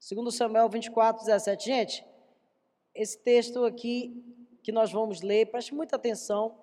Segundo 0.00 0.32
Samuel 0.32 0.66
24, 0.70 1.26
17. 1.26 1.62
Gente, 1.62 2.06
esse 2.94 3.18
texto 3.18 3.66
aqui 3.66 4.24
que 4.62 4.72
nós 4.72 4.90
vamos 4.90 5.20
ler, 5.20 5.50
preste 5.50 5.74
muita 5.74 5.96
atenção. 5.96 6.58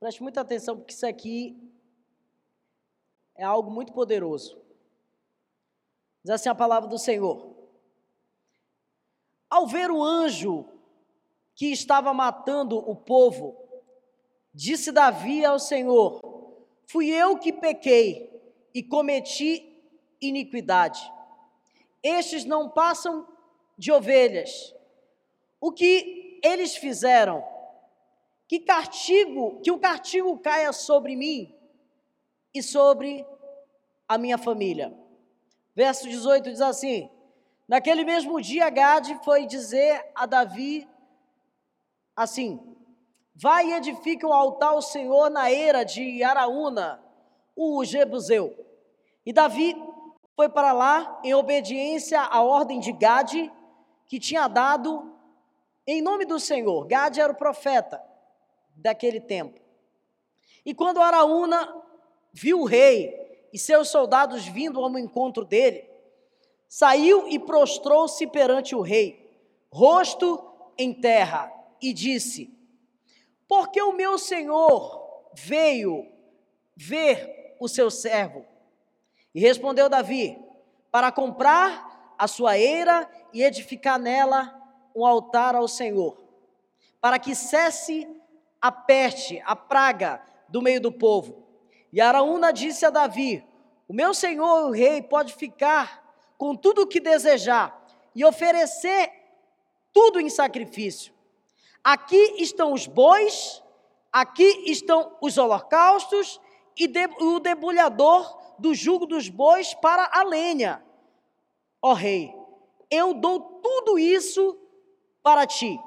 Preste 0.00 0.20
muita 0.20 0.40
atenção, 0.40 0.76
porque 0.76 0.92
isso 0.92 1.06
aqui 1.06 1.56
é 3.36 3.44
algo 3.44 3.70
muito 3.70 3.92
poderoso. 3.92 4.60
Diz 6.24 6.30
assim 6.32 6.48
a 6.48 6.56
palavra 6.56 6.88
do 6.88 6.98
Senhor. 6.98 7.54
Ao 9.48 9.64
ver 9.64 9.92
o 9.92 10.02
anjo 10.02 10.68
que 11.54 11.66
estava 11.66 12.12
matando 12.12 12.76
o 12.78 12.96
povo, 12.96 13.56
disse 14.52 14.90
Davi 14.90 15.44
ao 15.44 15.60
Senhor: 15.60 16.35
Fui 16.86 17.08
eu 17.08 17.38
que 17.38 17.52
pequei 17.52 18.30
e 18.72 18.82
cometi 18.82 19.76
iniquidade. 20.20 21.00
Estes 22.02 22.44
não 22.44 22.68
passam 22.68 23.26
de 23.76 23.90
ovelhas. 23.90 24.74
O 25.60 25.72
que 25.72 26.40
eles 26.42 26.76
fizeram? 26.76 27.44
Que 28.48 28.60
castigo, 28.60 29.60
que 29.60 29.72
o 29.72 29.78
castigo 29.78 30.38
caia 30.38 30.72
sobre 30.72 31.16
mim 31.16 31.52
e 32.54 32.62
sobre 32.62 33.26
a 34.08 34.16
minha 34.16 34.38
família. 34.38 34.96
Verso 35.74 36.08
18 36.08 36.50
diz 36.50 36.60
assim: 36.60 37.10
Naquele 37.66 38.04
mesmo 38.04 38.40
dia, 38.40 38.70
Gade 38.70 39.18
foi 39.24 39.46
dizer 39.46 40.04
a 40.14 40.24
Davi 40.24 40.88
assim: 42.14 42.75
Vai 43.38 43.68
e 43.68 43.72
edifique 43.74 44.24
um 44.24 44.32
altar 44.32 44.70
ao 44.70 44.80
Senhor 44.80 45.28
na 45.28 45.50
era 45.50 45.84
de 45.84 46.24
Araúna, 46.24 46.98
o 47.54 47.84
Jebuseu. 47.84 48.56
E 49.26 49.32
Davi 49.32 49.76
foi 50.34 50.48
para 50.48 50.72
lá 50.72 51.20
em 51.22 51.34
obediência 51.34 52.18
à 52.18 52.40
ordem 52.42 52.80
de 52.80 52.92
Gade, 52.92 53.52
que 54.06 54.18
tinha 54.18 54.48
dado 54.48 55.12
em 55.86 56.00
nome 56.00 56.24
do 56.24 56.40
Senhor. 56.40 56.86
Gade 56.86 57.20
era 57.20 57.30
o 57.30 57.36
profeta 57.36 58.02
daquele 58.74 59.20
tempo. 59.20 59.60
E 60.64 60.72
quando 60.72 61.02
Araúna 61.02 61.82
viu 62.32 62.60
o 62.60 62.64
rei 62.64 63.48
e 63.52 63.58
seus 63.58 63.90
soldados 63.90 64.46
vindo 64.46 64.82
ao 64.82 64.98
encontro 64.98 65.44
dele, 65.44 65.86
saiu 66.66 67.28
e 67.28 67.38
prostrou-se 67.38 68.26
perante 68.28 68.74
o 68.74 68.80
rei, 68.80 69.30
rosto 69.70 70.42
em 70.78 70.94
terra, 70.94 71.52
e 71.82 71.92
disse: 71.92 72.55
Porque 73.48 73.80
o 73.80 73.92
meu 73.92 74.18
senhor 74.18 75.30
veio 75.34 76.06
ver 76.76 77.56
o 77.60 77.68
seu 77.68 77.90
servo. 77.90 78.44
E 79.34 79.40
respondeu 79.40 79.88
Davi: 79.88 80.38
Para 80.90 81.12
comprar 81.12 82.14
a 82.18 82.26
sua 82.26 82.58
eira 82.58 83.08
e 83.32 83.42
edificar 83.42 83.98
nela 83.98 84.54
um 84.94 85.04
altar 85.04 85.54
ao 85.54 85.68
Senhor, 85.68 86.16
para 87.00 87.18
que 87.18 87.34
cesse 87.34 88.08
a 88.60 88.72
peste, 88.72 89.42
a 89.44 89.54
praga 89.54 90.22
do 90.48 90.62
meio 90.62 90.80
do 90.80 90.90
povo. 90.90 91.44
E 91.92 92.00
Araúna 92.00 92.52
disse 92.52 92.84
a 92.84 92.90
Davi: 92.90 93.44
O 93.86 93.92
meu 93.92 94.14
senhor, 94.14 94.68
o 94.68 94.70
rei, 94.70 95.02
pode 95.02 95.34
ficar 95.34 96.04
com 96.38 96.54
tudo 96.54 96.82
o 96.82 96.86
que 96.86 97.00
desejar 97.00 97.86
e 98.14 98.24
oferecer 98.24 99.12
tudo 99.92 100.20
em 100.20 100.28
sacrifício. 100.28 101.15
Aqui 101.86 102.42
estão 102.42 102.72
os 102.72 102.88
bois, 102.88 103.62
aqui 104.12 104.64
estão 104.68 105.16
os 105.20 105.38
holocaustos 105.38 106.40
e 106.76 106.88
de, 106.88 107.06
o 107.20 107.38
debulhador 107.38 108.36
do 108.58 108.74
jugo 108.74 109.06
dos 109.06 109.28
bois 109.28 109.72
para 109.74 110.10
a 110.12 110.24
lenha. 110.24 110.84
Ó 111.80 111.92
rei, 111.92 112.34
eu 112.90 113.14
dou 113.14 113.38
tudo 113.62 114.00
isso 114.00 114.58
para 115.22 115.46
ti. 115.46 115.78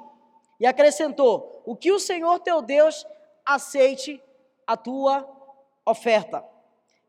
E 0.58 0.64
acrescentou: 0.64 1.60
O 1.66 1.76
que 1.76 1.92
o 1.92 2.00
Senhor 2.00 2.40
teu 2.40 2.62
Deus 2.62 3.06
aceite 3.44 4.22
a 4.66 4.78
tua 4.78 5.28
oferta. 5.84 6.42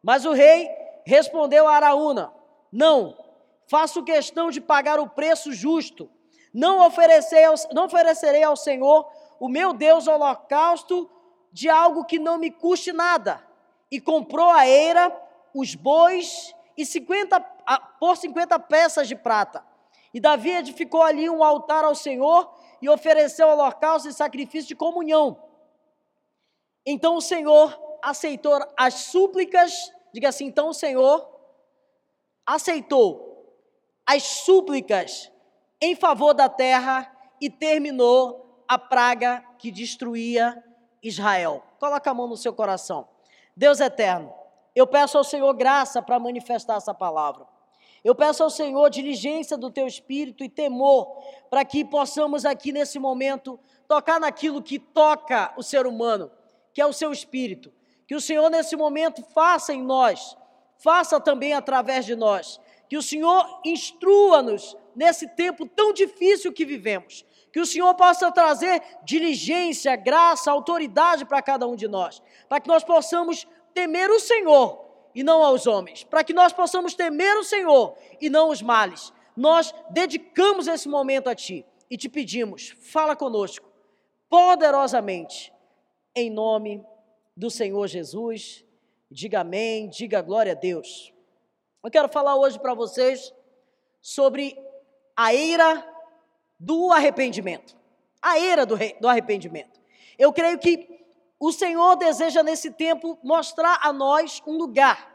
Mas 0.03 0.25
o 0.25 0.33
rei 0.33 0.69
respondeu 1.05 1.65
a 1.65 1.77
Araúna: 1.77 2.33
Não, 2.69 3.17
faço 3.69 4.03
questão 4.03 4.51
de 4.51 4.59
pagar 4.59 4.99
o 4.99 5.07
preço 5.07 5.53
justo. 5.53 6.11
Não, 6.53 6.85
oferecerei 6.85 7.45
ao, 7.45 7.55
não 7.73 7.85
oferecerei 7.85 8.43
ao 8.43 8.55
Senhor, 8.55 9.09
o 9.39 9.47
meu 9.47 9.73
Deus, 9.73 10.07
holocausto 10.07 11.09
de 11.51 11.69
algo 11.69 12.05
que 12.05 12.19
não 12.19 12.37
me 12.37 12.51
custe 12.51 12.91
nada. 12.91 13.41
E 13.89 13.99
comprou 13.99 14.49
a 14.49 14.67
eira, 14.67 15.15
os 15.53 15.75
bois, 15.75 16.53
e 16.77 16.85
50, 16.85 17.39
por 17.99 18.17
50 18.17 18.59
peças 18.59 19.07
de 19.07 19.15
prata. 19.15 19.65
E 20.13 20.19
Davi 20.19 20.51
edificou 20.51 21.01
ali 21.01 21.29
um 21.29 21.43
altar 21.43 21.83
ao 21.83 21.95
Senhor 21.95 22.53
e 22.81 22.89
ofereceu 22.89 23.47
holocausto 23.47 24.09
e 24.09 24.13
sacrifício 24.13 24.67
de 24.69 24.75
comunhão. 24.75 25.41
Então 26.85 27.15
o 27.15 27.21
Senhor 27.21 27.79
aceitou 28.01 28.59
as 28.77 28.93
súplicas, 28.95 29.91
diga 30.13 30.29
assim, 30.29 30.45
então 30.45 30.69
o 30.69 30.73
Senhor 30.73 31.29
aceitou 32.45 33.55
as 34.05 34.23
súplicas 34.23 35.30
em 35.81 35.95
favor 35.95 36.33
da 36.33 36.47
terra 36.47 37.11
e 37.39 37.49
terminou 37.49 38.63
a 38.67 38.77
praga 38.77 39.43
que 39.57 39.71
destruía 39.71 40.63
Israel. 41.01 41.63
Coloca 41.79 42.11
a 42.11 42.13
mão 42.13 42.27
no 42.27 42.37
seu 42.37 42.53
coração. 42.53 43.07
Deus 43.55 43.79
eterno, 43.79 44.31
eu 44.75 44.85
peço 44.85 45.17
ao 45.17 45.23
Senhor 45.23 45.53
graça 45.53 46.01
para 46.01 46.19
manifestar 46.19 46.75
essa 46.75 46.93
palavra. 46.93 47.45
Eu 48.03 48.15
peço 48.15 48.43
ao 48.43 48.49
Senhor 48.49 48.89
diligência 48.89 49.57
do 49.57 49.69
teu 49.69 49.85
espírito 49.85 50.43
e 50.43 50.49
temor 50.49 51.21
para 51.49 51.65
que 51.65 51.83
possamos 51.83 52.45
aqui 52.45 52.71
nesse 52.71 52.97
momento 52.97 53.59
tocar 53.87 54.19
naquilo 54.19 54.61
que 54.61 54.79
toca 54.79 55.53
o 55.57 55.63
ser 55.63 55.85
humano, 55.85 56.31
que 56.73 56.81
é 56.81 56.85
o 56.85 56.93
seu 56.93 57.11
espírito. 57.11 57.71
Que 58.07 58.15
o 58.15 58.21
Senhor 58.21 58.49
nesse 58.49 58.75
momento 58.75 59.23
faça 59.33 59.73
em 59.73 59.81
nós, 59.81 60.35
faça 60.77 61.19
também 61.19 61.53
através 61.53 62.05
de 62.05 62.15
nós 62.15 62.59
que 62.91 62.97
o 62.97 63.01
Senhor 63.01 63.61
instrua-nos 63.63 64.75
nesse 64.95 65.27
tempo 65.35 65.65
tão 65.65 65.93
difícil 65.93 66.51
que 66.53 66.65
vivemos. 66.65 67.25
Que 67.51 67.59
o 67.59 67.65
Senhor 67.65 67.93
possa 67.95 68.31
trazer 68.31 68.81
diligência, 69.03 69.95
graça, 69.95 70.51
autoridade 70.51 71.25
para 71.25 71.41
cada 71.41 71.67
um 71.67 71.75
de 71.75 71.87
nós. 71.87 72.21
Para 72.47 72.59
que 72.59 72.67
nós 72.67 72.83
possamos 72.83 73.47
temer 73.73 74.09
o 74.09 74.19
Senhor 74.19 74.85
e 75.13 75.23
não 75.23 75.43
aos 75.43 75.67
homens. 75.67 76.03
Para 76.03 76.23
que 76.23 76.33
nós 76.33 76.53
possamos 76.53 76.93
temer 76.93 77.35
o 77.37 77.43
Senhor 77.43 77.95
e 78.21 78.29
não 78.29 78.49
os 78.49 78.61
males. 78.61 79.11
Nós 79.35 79.73
dedicamos 79.89 80.67
esse 80.67 80.87
momento 80.87 81.29
a 81.29 81.35
Ti 81.35 81.65
e 81.89 81.97
te 81.97 82.07
pedimos, 82.07 82.69
fala 82.79 83.15
conosco 83.15 83.71
poderosamente, 84.31 85.53
em 86.15 86.29
nome 86.29 86.81
do 87.35 87.49
Senhor 87.49 87.85
Jesus. 87.85 88.63
Diga 89.09 89.41
amém, 89.41 89.89
diga 89.89 90.21
glória 90.21 90.53
a 90.53 90.55
Deus. 90.55 91.13
Eu 91.83 91.91
quero 91.91 92.07
falar 92.07 92.37
hoje 92.37 92.57
para 92.57 92.73
vocês 92.73 93.33
sobre 94.01 94.57
a 95.15 95.33
eira 95.33 95.85
do 96.59 96.91
arrependimento. 96.91 97.75
A 98.21 98.39
eira 98.39 98.65
do, 98.65 98.77
do 98.99 99.07
arrependimento. 99.07 99.79
Eu 100.17 100.31
creio 100.31 100.59
que 100.59 100.87
o 101.39 101.51
Senhor 101.51 101.95
deseja 101.95 102.43
nesse 102.43 102.71
tempo 102.71 103.17
mostrar 103.23 103.79
a 103.81 103.91
nós 103.91 104.41
um 104.45 104.57
lugar 104.57 105.09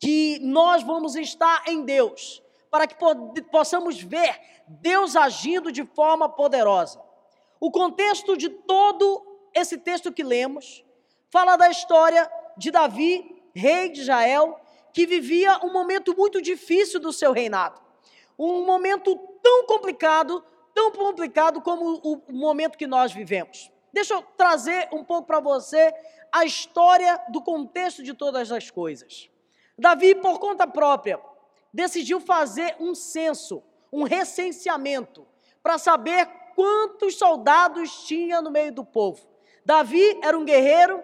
que 0.00 0.38
nós 0.40 0.82
vamos 0.82 1.16
estar 1.16 1.62
em 1.66 1.84
Deus, 1.84 2.42
para 2.70 2.86
que 2.86 2.96
possamos 3.50 4.00
ver 4.00 4.40
Deus 4.66 5.16
agindo 5.16 5.72
de 5.72 5.84
forma 5.84 6.28
poderosa. 6.28 7.00
O 7.60 7.70
contexto 7.70 8.36
de 8.36 8.48
todo 8.48 9.24
esse 9.54 9.78
texto 9.78 10.12
que 10.12 10.22
lemos 10.22 10.84
fala 11.30 11.56
da 11.56 11.70
história 11.70 12.30
de 12.56 12.70
Davi, 12.70 13.42
rei 13.54 13.88
de 13.88 14.00
Israel, 14.00 14.60
que 14.92 15.06
vivia 15.06 15.58
um 15.64 15.72
momento 15.72 16.16
muito 16.16 16.40
difícil 16.40 17.00
do 17.00 17.12
seu 17.12 17.32
reinado. 17.32 17.80
Um 18.38 18.64
momento 18.64 19.16
tão 19.42 19.66
complicado, 19.66 20.44
tão 20.74 20.92
complicado 20.92 21.60
como 21.60 22.00
o 22.02 22.32
momento 22.32 22.78
que 22.78 22.86
nós 22.86 23.12
vivemos. 23.12 23.70
Deixa 23.92 24.14
eu 24.14 24.22
trazer 24.36 24.88
um 24.92 25.02
pouco 25.02 25.26
para 25.26 25.40
você 25.40 25.92
a 26.30 26.44
história 26.44 27.20
do 27.30 27.42
contexto 27.42 28.02
de 28.02 28.14
todas 28.14 28.52
as 28.52 28.70
coisas. 28.70 29.30
Davi, 29.76 30.14
por 30.14 30.38
conta 30.38 30.66
própria, 30.66 31.20
decidiu 31.72 32.20
fazer 32.20 32.76
um 32.78 32.94
censo, 32.94 33.62
um 33.92 34.02
recenseamento, 34.02 35.26
para 35.62 35.78
saber 35.78 36.26
quantos 36.54 37.16
soldados 37.16 38.06
tinha 38.06 38.42
no 38.42 38.50
meio 38.50 38.72
do 38.72 38.84
povo. 38.84 39.26
Davi 39.64 40.18
era 40.22 40.38
um 40.38 40.44
guerreiro 40.44 41.02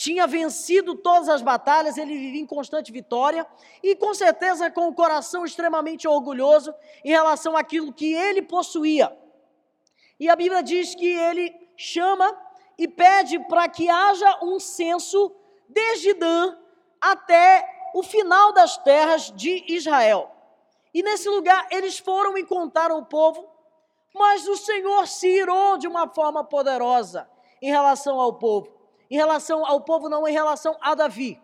tinha 0.00 0.26
vencido 0.26 0.94
todas 0.94 1.28
as 1.28 1.42
batalhas, 1.42 1.98
ele 1.98 2.16
vivia 2.16 2.40
em 2.40 2.46
constante 2.46 2.90
vitória 2.90 3.46
e 3.82 3.94
com 3.94 4.14
certeza 4.14 4.70
com 4.70 4.88
o 4.88 4.94
coração 4.94 5.44
extremamente 5.44 6.08
orgulhoso 6.08 6.74
em 7.04 7.10
relação 7.10 7.54
àquilo 7.54 7.92
que 7.92 8.14
ele 8.14 8.40
possuía. 8.40 9.14
E 10.18 10.26
a 10.26 10.34
Bíblia 10.34 10.62
diz 10.62 10.94
que 10.94 11.04
ele 11.04 11.54
chama 11.76 12.34
e 12.78 12.88
pede 12.88 13.38
para 13.40 13.68
que 13.68 13.90
haja 13.90 14.38
um 14.42 14.58
censo 14.58 15.36
desde 15.68 16.14
Dan 16.14 16.56
até 16.98 17.68
o 17.94 18.02
final 18.02 18.54
das 18.54 18.78
terras 18.78 19.30
de 19.30 19.66
Israel. 19.68 20.30
E 20.94 21.02
nesse 21.02 21.28
lugar 21.28 21.68
eles 21.70 21.98
foram 21.98 22.38
e 22.38 22.46
contaram 22.46 22.96
o 23.00 23.04
povo, 23.04 23.46
mas 24.14 24.48
o 24.48 24.56
Senhor 24.56 25.06
se 25.06 25.28
irou 25.28 25.76
de 25.76 25.86
uma 25.86 26.08
forma 26.08 26.42
poderosa 26.42 27.28
em 27.60 27.68
relação 27.68 28.18
ao 28.18 28.38
povo. 28.38 28.79
Em 29.10 29.16
relação 29.16 29.66
ao 29.66 29.80
povo, 29.80 30.08
não 30.08 30.26
em 30.26 30.32
relação 30.32 30.76
a 30.80 30.94
Davi. 30.94 31.40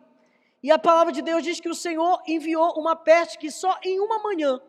E 0.62 0.70
a 0.70 0.78
palavra 0.78 1.12
de 1.12 1.20
Deus 1.20 1.42
diz 1.42 1.60
que 1.60 1.68
o 1.68 1.74
Senhor 1.74 2.22
enviou 2.26 2.78
uma 2.78 2.94
peste 2.94 3.38
que 3.38 3.50
só 3.50 3.78
em 3.82 4.00
uma 4.00 4.18
manhã 4.20 4.60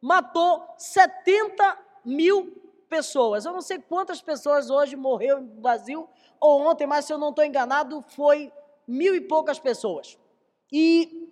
matou 0.00 0.66
70 0.76 1.78
mil 2.04 2.52
pessoas. 2.88 3.44
Eu 3.44 3.52
não 3.52 3.60
sei 3.60 3.78
quantas 3.78 4.20
pessoas 4.20 4.70
hoje 4.70 4.96
morreram 4.96 5.40
no 5.40 5.60
Brasil 5.60 6.08
ou 6.38 6.60
ontem, 6.60 6.86
mas 6.86 7.04
se 7.06 7.12
eu 7.12 7.18
não 7.18 7.30
estou 7.30 7.44
enganado, 7.44 8.02
foi 8.02 8.52
mil 8.86 9.14
e 9.14 9.20
poucas 9.20 9.58
pessoas. 9.58 10.18
E 10.70 11.30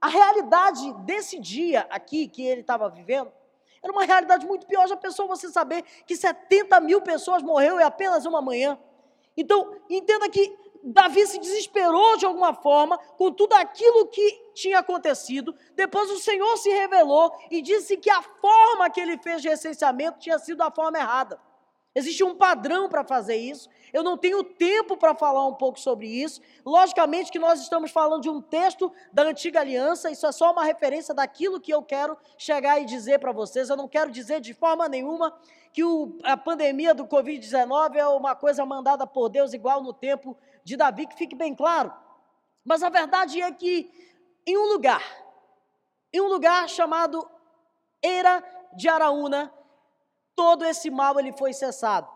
a 0.00 0.08
realidade 0.08 0.92
desse 1.04 1.38
dia 1.38 1.86
aqui 1.90 2.26
que 2.26 2.44
ele 2.44 2.62
estava 2.62 2.88
vivendo 2.88 3.30
era 3.82 3.92
uma 3.92 4.04
realidade 4.04 4.46
muito 4.46 4.66
pior. 4.66 4.86
Já 4.88 4.96
pensou 4.96 5.28
você 5.28 5.48
saber 5.50 5.82
que 6.06 6.16
70 6.16 6.80
mil 6.80 7.00
pessoas 7.02 7.42
morreram 7.42 7.80
em 7.80 7.84
apenas 7.84 8.24
uma 8.24 8.40
manhã? 8.40 8.78
Então, 9.36 9.76
entenda 9.88 10.28
que 10.28 10.56
Davi 10.82 11.26
se 11.26 11.38
desesperou 11.38 12.16
de 12.16 12.26
alguma 12.26 12.52
forma 12.54 12.98
com 12.98 13.30
tudo 13.32 13.52
aquilo 13.52 14.08
que 14.08 14.50
tinha 14.52 14.80
acontecido. 14.80 15.54
Depois 15.76 16.10
o 16.10 16.18
Senhor 16.18 16.56
se 16.56 16.70
revelou 16.70 17.32
e 17.50 17.62
disse 17.62 17.96
que 17.96 18.10
a 18.10 18.20
forma 18.20 18.90
que 18.90 19.00
ele 19.00 19.16
fez 19.18 19.40
de 19.40 19.48
recenseamento 19.48 20.18
tinha 20.18 20.38
sido 20.38 20.60
a 20.62 20.70
forma 20.70 20.98
errada. 20.98 21.40
Existe 21.94 22.24
um 22.24 22.34
padrão 22.34 22.88
para 22.88 23.04
fazer 23.04 23.36
isso. 23.36 23.68
Eu 23.92 24.02
não 24.02 24.16
tenho 24.16 24.42
tempo 24.42 24.96
para 24.96 25.14
falar 25.14 25.46
um 25.46 25.54
pouco 25.54 25.78
sobre 25.78 26.06
isso. 26.06 26.40
Logicamente 26.64 27.30
que 27.30 27.38
nós 27.38 27.60
estamos 27.60 27.90
falando 27.90 28.22
de 28.22 28.30
um 28.30 28.40
texto 28.40 28.90
da 29.12 29.24
antiga 29.24 29.60
aliança, 29.60 30.10
isso 30.10 30.26
é 30.26 30.32
só 30.32 30.52
uma 30.52 30.64
referência 30.64 31.14
daquilo 31.14 31.60
que 31.60 31.72
eu 31.72 31.82
quero 31.82 32.16
chegar 32.38 32.80
e 32.80 32.86
dizer 32.86 33.18
para 33.18 33.30
vocês. 33.30 33.68
Eu 33.68 33.76
não 33.76 33.86
quero 33.86 34.10
dizer 34.10 34.40
de 34.40 34.54
forma 34.54 34.88
nenhuma 34.88 35.38
que 35.70 35.84
o, 35.84 36.18
a 36.22 36.36
pandemia 36.36 36.94
do 36.94 37.06
Covid-19 37.06 37.96
é 37.96 38.06
uma 38.06 38.34
coisa 38.34 38.64
mandada 38.64 39.06
por 39.06 39.28
Deus 39.28 39.52
igual 39.52 39.82
no 39.82 39.92
tempo 39.92 40.36
de 40.64 40.76
Davi, 40.76 41.06
que 41.06 41.16
fique 41.16 41.36
bem 41.36 41.54
claro. 41.54 41.92
Mas 42.64 42.82
a 42.82 42.88
verdade 42.88 43.42
é 43.42 43.50
que 43.52 43.90
em 44.46 44.56
um 44.56 44.72
lugar, 44.72 45.02
em 46.12 46.20
um 46.20 46.28
lugar 46.28 46.68
chamado 46.68 47.28
Eira 48.02 48.42
de 48.74 48.88
Araúna, 48.88 49.52
todo 50.34 50.64
esse 50.64 50.90
mal 50.90 51.18
ele 51.18 51.32
foi 51.32 51.52
cessado. 51.52 52.08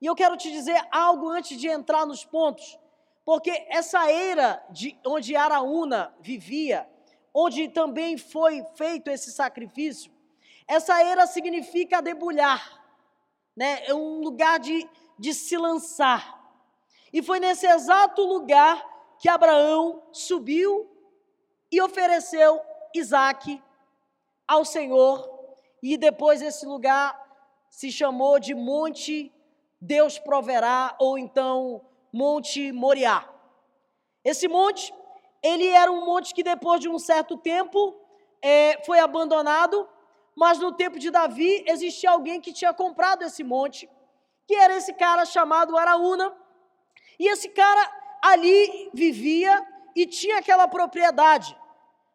E 0.00 0.06
eu 0.06 0.14
quero 0.14 0.36
te 0.36 0.50
dizer 0.50 0.80
algo 0.90 1.28
antes 1.28 1.58
de 1.58 1.68
entrar 1.68 2.06
nos 2.06 2.24
pontos, 2.24 2.78
porque 3.24 3.50
essa 3.68 4.10
era 4.10 4.64
de 4.70 4.98
onde 5.06 5.36
Araúna 5.36 6.14
vivia, 6.20 6.88
onde 7.34 7.68
também 7.68 8.16
foi 8.16 8.64
feito 8.74 9.08
esse 9.08 9.30
sacrifício, 9.30 10.10
essa 10.66 11.02
era 11.02 11.26
significa 11.26 12.00
debulhar, 12.00 12.82
né? 13.56 13.84
É 13.86 13.94
um 13.94 14.20
lugar 14.20 14.58
de, 14.58 14.88
de 15.18 15.34
se 15.34 15.56
lançar. 15.56 16.38
E 17.12 17.22
foi 17.22 17.40
nesse 17.40 17.66
exato 17.66 18.22
lugar 18.22 18.88
que 19.18 19.28
Abraão 19.28 20.02
subiu 20.12 20.88
e 21.70 21.82
ofereceu 21.82 22.60
Isaac 22.94 23.62
ao 24.46 24.64
Senhor, 24.64 25.28
e 25.82 25.96
depois 25.96 26.42
esse 26.42 26.66
lugar 26.66 27.29
se 27.70 27.90
chamou 27.90 28.38
de 28.38 28.54
Monte 28.54 29.32
Deus 29.80 30.18
Proverá, 30.18 30.94
ou 30.98 31.16
então 31.16 31.80
Monte 32.12 32.72
Moriá. 32.72 33.26
Esse 34.22 34.46
monte, 34.48 34.92
ele 35.42 35.66
era 35.68 35.90
um 35.90 36.04
monte 36.04 36.34
que 36.34 36.42
depois 36.42 36.80
de 36.80 36.88
um 36.88 36.98
certo 36.98 37.38
tempo 37.38 37.94
é, 38.42 38.82
foi 38.84 38.98
abandonado, 38.98 39.88
mas 40.36 40.58
no 40.58 40.72
tempo 40.72 40.98
de 40.98 41.10
Davi 41.10 41.64
existia 41.66 42.10
alguém 42.10 42.40
que 42.40 42.52
tinha 42.52 42.74
comprado 42.74 43.22
esse 43.22 43.42
monte, 43.42 43.88
que 44.46 44.54
era 44.54 44.76
esse 44.76 44.92
cara 44.92 45.24
chamado 45.24 45.76
Araúna, 45.78 46.36
e 47.18 47.28
esse 47.28 47.48
cara 47.48 47.82
ali 48.22 48.90
vivia 48.92 49.66
e 49.94 50.06
tinha 50.06 50.38
aquela 50.38 50.68
propriedade. 50.68 51.56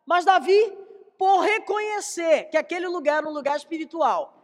Mas 0.06 0.25
Davi, 0.25 0.78
por 1.18 1.40
reconhecer 1.40 2.50
que 2.50 2.58
aquele 2.58 2.88
lugar 2.88 3.18
era 3.18 3.28
um 3.28 3.34
lugar 3.34 3.58
espiritual, 3.58 4.35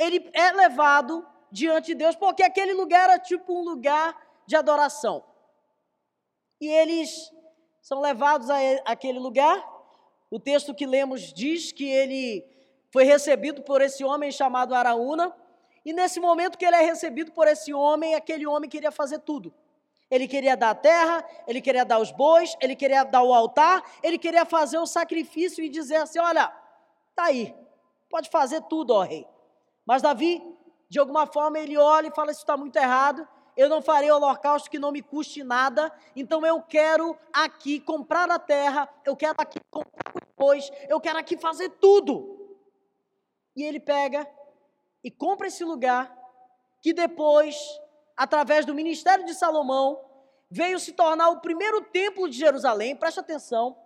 ele 0.00 0.30
é 0.32 0.50
levado 0.52 1.26
diante 1.52 1.88
de 1.88 1.96
Deus, 1.96 2.16
porque 2.16 2.42
aquele 2.42 2.72
lugar 2.72 3.10
era 3.10 3.18
tipo 3.18 3.52
um 3.52 3.62
lugar 3.62 4.16
de 4.46 4.56
adoração. 4.56 5.22
E 6.58 6.66
eles 6.66 7.30
são 7.82 8.00
levados 8.00 8.48
a 8.48 8.56
aquele 8.86 9.18
lugar. 9.18 9.62
O 10.30 10.40
texto 10.40 10.74
que 10.74 10.86
lemos 10.86 11.32
diz 11.34 11.70
que 11.70 11.86
ele 11.86 12.46
foi 12.90 13.04
recebido 13.04 13.62
por 13.62 13.82
esse 13.82 14.02
homem 14.02 14.32
chamado 14.32 14.74
Araúna, 14.74 15.36
e 15.84 15.92
nesse 15.92 16.18
momento 16.18 16.56
que 16.56 16.64
ele 16.64 16.76
é 16.76 16.82
recebido 16.82 17.32
por 17.32 17.46
esse 17.46 17.72
homem, 17.72 18.14
aquele 18.14 18.46
homem 18.46 18.70
queria 18.70 18.90
fazer 18.90 19.18
tudo. 19.18 19.52
Ele 20.10 20.26
queria 20.26 20.56
dar 20.56 20.70
a 20.70 20.74
terra, 20.74 21.24
ele 21.46 21.60
queria 21.60 21.84
dar 21.84 21.98
os 21.98 22.10
bois, 22.10 22.56
ele 22.60 22.74
queria 22.74 23.04
dar 23.04 23.22
o 23.22 23.32
altar, 23.32 23.82
ele 24.02 24.18
queria 24.18 24.44
fazer 24.44 24.78
o 24.78 24.86
sacrifício 24.86 25.62
e 25.62 25.68
dizer 25.68 25.96
assim: 25.96 26.18
olha, 26.18 26.48
tá 27.14 27.24
aí, 27.24 27.54
pode 28.08 28.30
fazer 28.30 28.62
tudo, 28.62 28.94
ó 28.94 29.02
rei. 29.02 29.26
Mas 29.90 30.02
Davi, 30.02 30.40
de 30.88 31.00
alguma 31.00 31.26
forma, 31.26 31.58
ele 31.58 31.76
olha 31.76 32.06
e 32.06 32.14
fala: 32.14 32.30
Isso 32.30 32.42
está 32.42 32.56
muito 32.56 32.76
errado. 32.76 33.26
Eu 33.56 33.68
não 33.68 33.82
farei 33.82 34.08
holocausto 34.08 34.70
que 34.70 34.78
não 34.78 34.92
me 34.92 35.02
custe 35.02 35.42
nada. 35.42 35.92
Então 36.14 36.46
eu 36.46 36.62
quero 36.62 37.18
aqui 37.32 37.80
comprar 37.80 38.30
a 38.30 38.38
terra, 38.38 38.88
eu 39.04 39.16
quero 39.16 39.34
aqui 39.38 39.58
comprar 39.68 40.12
depois, 40.14 40.70
eu 40.88 41.00
quero 41.00 41.18
aqui 41.18 41.36
fazer 41.36 41.70
tudo. 41.70 42.56
E 43.56 43.64
ele 43.64 43.80
pega 43.80 44.30
e 45.02 45.10
compra 45.10 45.48
esse 45.48 45.64
lugar, 45.64 46.16
que 46.80 46.92
depois, 46.92 47.56
através 48.16 48.64
do 48.64 48.72
ministério 48.72 49.24
de 49.24 49.34
Salomão, 49.34 50.00
veio 50.48 50.78
se 50.78 50.92
tornar 50.92 51.30
o 51.30 51.40
primeiro 51.40 51.80
templo 51.80 52.30
de 52.30 52.38
Jerusalém. 52.38 52.94
Preste 52.94 53.18
atenção. 53.18 53.76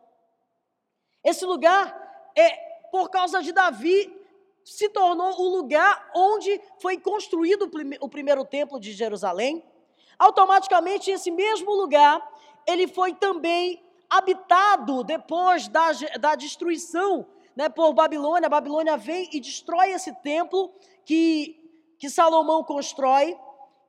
Esse 1.25 1.47
lugar 1.47 2.31
é 2.37 2.51
por 2.93 3.09
causa 3.09 3.43
de 3.43 3.53
Davi 3.53 4.23
se 4.65 4.89
tornou 4.89 5.39
o 5.39 5.49
lugar 5.49 6.11
onde 6.17 6.61
foi 6.81 6.99
construído 6.99 7.71
o 8.01 8.09
primeiro 8.09 8.45
templo 8.47 8.81
de 8.81 8.93
Jerusalém. 8.93 9.63
Automaticamente, 10.19 11.11
esse 11.11 11.31
mesmo 11.31 11.71
lugar, 11.73 12.27
ele 12.67 12.89
foi 12.89 13.13
também 13.13 13.83
habitado 14.09 15.05
depois 15.05 15.69
da, 15.69 15.91
da 16.19 16.35
destruição 16.35 17.27
né, 17.55 17.69
por 17.69 17.93
Babilônia. 17.93 18.47
A 18.47 18.51
Babilônia 18.51 18.97
vem 18.97 19.29
e 19.33 19.41
destrói 19.41 19.91
esse 19.91 20.13
templo 20.23 20.73
que, 21.05 21.61
que 21.99 22.09
Salomão 22.09 22.65
constrói. 22.65 23.37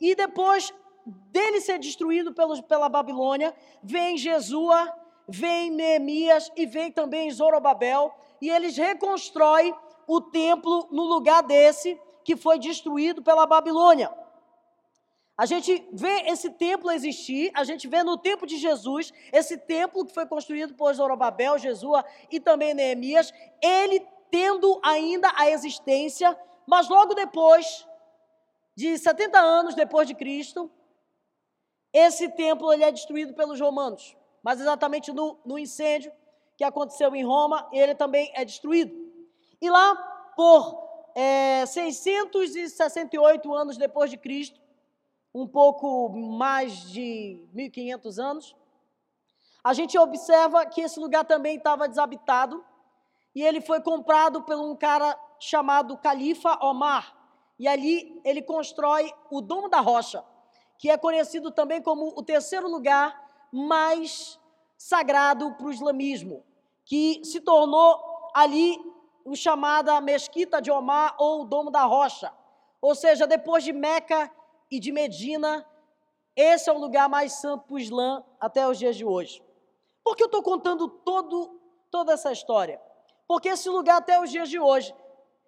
E 0.01 0.13
depois 0.13 0.74
dele 1.05 1.62
ser 1.62 1.79
destruído 1.79 2.34
pelos, 2.34 2.60
pela 2.60 2.89
Babilônia, 2.89 3.55
vem 3.82 4.17
Jesua, 4.17 4.94
vem 5.27 5.72
Neemias 5.72 6.51
e 6.55 6.65
vem 6.65 6.91
também 6.91 7.32
Zorobabel. 7.32 8.13
E 8.41 8.50
eles 8.50 8.75
reconstroem 8.75 9.74
o 10.07 10.21
templo 10.21 10.88
no 10.91 11.03
lugar 11.03 11.43
desse 11.43 12.00
que 12.24 12.35
foi 12.35 12.57
destruído 12.57 13.21
pela 13.21 13.45
Babilônia. 13.45 14.12
A 15.38 15.45
gente 15.45 15.85
vê 15.91 16.21
esse 16.27 16.50
templo 16.50 16.89
existir, 16.91 17.51
a 17.53 17.63
gente 17.65 17.88
vê 17.88 18.03
no 18.03 18.17
tempo 18.17 18.47
de 18.47 18.57
Jesus, 18.57 19.12
esse 19.33 19.57
templo 19.57 20.05
que 20.05 20.13
foi 20.13 20.25
construído 20.25 20.74
por 20.75 20.93
Zorobabel, 20.93 21.57
Jesua 21.57 22.05
e 22.31 22.39
também 22.39 22.74
Neemias, 22.74 23.33
ele 23.62 24.00
tendo 24.31 24.79
ainda 24.83 25.29
a 25.35 25.50
existência, 25.50 26.38
mas 26.65 26.88
logo 26.88 27.13
depois, 27.13 27.85
de 28.75 28.97
70 28.97 29.38
anos 29.38 29.75
depois 29.75 30.07
de 30.07 30.15
Cristo, 30.15 30.71
esse 31.91 32.29
templo 32.29 32.71
ele 32.71 32.83
é 32.83 32.91
destruído 32.91 33.33
pelos 33.33 33.59
romanos, 33.59 34.15
mas 34.41 34.59
exatamente 34.59 35.12
no, 35.12 35.38
no 35.45 35.59
incêndio 35.59 36.12
que 36.57 36.63
aconteceu 36.63 37.13
em 37.13 37.25
Roma, 37.25 37.69
ele 37.74 37.93
também 37.93 38.31
é 38.33 38.45
destruído. 38.45 39.04
E 39.65 39.69
lá, 39.72 39.95
por 40.36 41.10
é, 41.15 41.65
668 41.65 43.51
anos 43.51 43.77
depois 43.77 44.12
de 44.12 44.17
Cristo, 44.17 44.62
um 45.34 45.48
pouco 45.48 46.07
mais 46.10 46.91
de 46.91 47.43
1500 47.51 48.19
anos, 48.19 48.55
a 49.63 49.74
gente 49.74 49.98
observa 49.98 50.67
que 50.67 50.81
esse 50.81 51.00
lugar 51.00 51.25
também 51.25 51.57
estava 51.57 51.89
desabitado 51.89 52.63
e 53.34 53.41
ele 53.41 53.60
foi 53.60 53.81
comprado 53.81 54.43
por 54.43 54.55
um 54.55 54.75
cara 54.75 55.19
chamado 55.39 55.98
Califa 55.98 56.63
Omar. 56.63 57.17
E 57.57 57.67
ali 57.67 58.22
ele 58.24 58.43
constrói 58.43 59.12
o 59.31 59.41
Domo 59.41 59.67
da 59.67 59.79
Rocha, 59.79 60.24
que 60.77 60.91
é 60.91 60.98
conhecido 60.98 61.50
também 61.50 61.81
como 61.81 62.13
o 62.15 62.22
terceiro 62.22 62.69
lugar 62.69 63.19
mais 63.51 64.39
sagrado 64.77 65.55
para 65.55 65.65
o 65.65 65.74
islamismo, 65.74 66.45
que 66.86 67.19
se 67.25 67.41
tornou 67.41 68.29
ali 68.36 68.93
o 69.25 69.36
chamada 69.36 70.00
Mesquita 70.00 70.62
de 70.62 70.72
Omar 70.72 71.15
ou 71.17 71.41
o 71.41 71.46
Domo 71.46 71.72
da 71.72 71.84
Rocha. 71.84 72.32
Ou 72.79 72.94
seja, 72.94 73.25
depois 73.25 73.63
de 73.63 73.74
Meca 73.74 74.32
e 74.70 74.79
de 74.79 74.91
Medina, 74.91 75.65
esse 76.36 76.70
é 76.70 76.74
o 76.74 76.77
lugar 76.77 77.10
mais 77.10 77.34
santo 77.34 77.65
para 77.65 77.74
o 77.74 77.79
Islã 77.79 78.24
até 78.39 78.67
os 78.67 78.77
dias 78.77 78.96
de 78.96 79.03
hoje. 79.03 79.44
Por 80.03 80.15
que 80.15 80.22
eu 80.22 80.27
estou 80.27 80.44
contando 80.44 80.88
todo, 80.88 81.60
toda 81.89 82.13
essa 82.13 82.32
história? 82.32 82.79
Porque 83.27 83.50
esse 83.50 83.67
lugar 83.67 83.98
até 83.98 84.22
os 84.22 84.29
dias 84.29 84.48
de 84.48 84.60
hoje, 84.60 84.94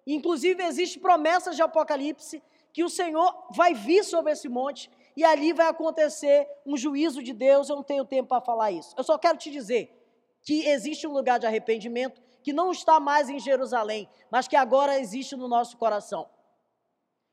inclusive 0.04 0.60
existe 0.64 0.98
promessas 0.98 1.54
de 1.54 1.62
Apocalipse 1.62 2.42
que 2.72 2.82
o 2.82 2.88
Senhor 2.88 3.46
vai 3.50 3.74
vir 3.74 4.02
sobre 4.02 4.32
esse 4.32 4.48
monte 4.48 4.90
e 5.16 5.24
ali 5.24 5.52
vai 5.52 5.68
acontecer 5.68 6.48
um 6.66 6.76
juízo 6.76 7.22
de 7.22 7.32
Deus. 7.32 7.68
Eu 7.68 7.76
não 7.76 7.84
tenho 7.84 8.04
tempo 8.04 8.28
para 8.28 8.40
falar 8.40 8.72
isso. 8.72 8.92
Eu 8.96 9.04
só 9.04 9.16
quero 9.16 9.38
te 9.38 9.50
dizer 9.50 9.94
que 10.42 10.66
existe 10.66 11.06
um 11.06 11.12
lugar 11.12 11.38
de 11.38 11.46
arrependimento 11.46 12.20
que 12.48 12.52
não 12.54 12.72
está 12.72 12.98
mais 12.98 13.28
em 13.28 13.38
Jerusalém, 13.38 14.08
mas 14.30 14.48
que 14.48 14.56
agora 14.56 14.98
existe 14.98 15.36
no 15.36 15.46
nosso 15.46 15.76
coração. 15.76 16.30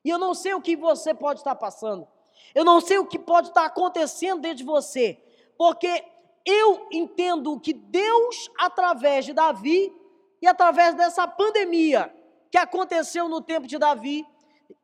E 0.04 0.10
eu 0.10 0.20
não 0.20 0.34
sei 0.34 0.54
o 0.54 0.62
que 0.62 0.76
você 0.76 1.14
pode 1.14 1.40
estar 1.40 1.56
passando. 1.56 2.06
Eu 2.54 2.66
não 2.66 2.82
sei 2.82 2.98
o 2.98 3.06
que 3.06 3.18
pode 3.18 3.48
estar 3.48 3.64
acontecendo 3.64 4.42
dentro 4.42 4.58
de 4.58 4.66
você, 4.66 5.18
porque 5.58 6.04
eu 6.46 6.90
entendo 6.92 7.58
que 7.62 7.72
Deus, 7.72 8.52
através 8.60 9.24
de 9.24 9.32
Davi 9.32 9.90
e 10.42 10.48
através 10.48 10.94
dessa 10.96 11.26
pandemia 11.26 12.14
que 12.52 12.58
aconteceu 12.58 13.30
no 13.30 13.40
tempo 13.40 13.68
de 13.68 13.78
Davi, 13.78 14.28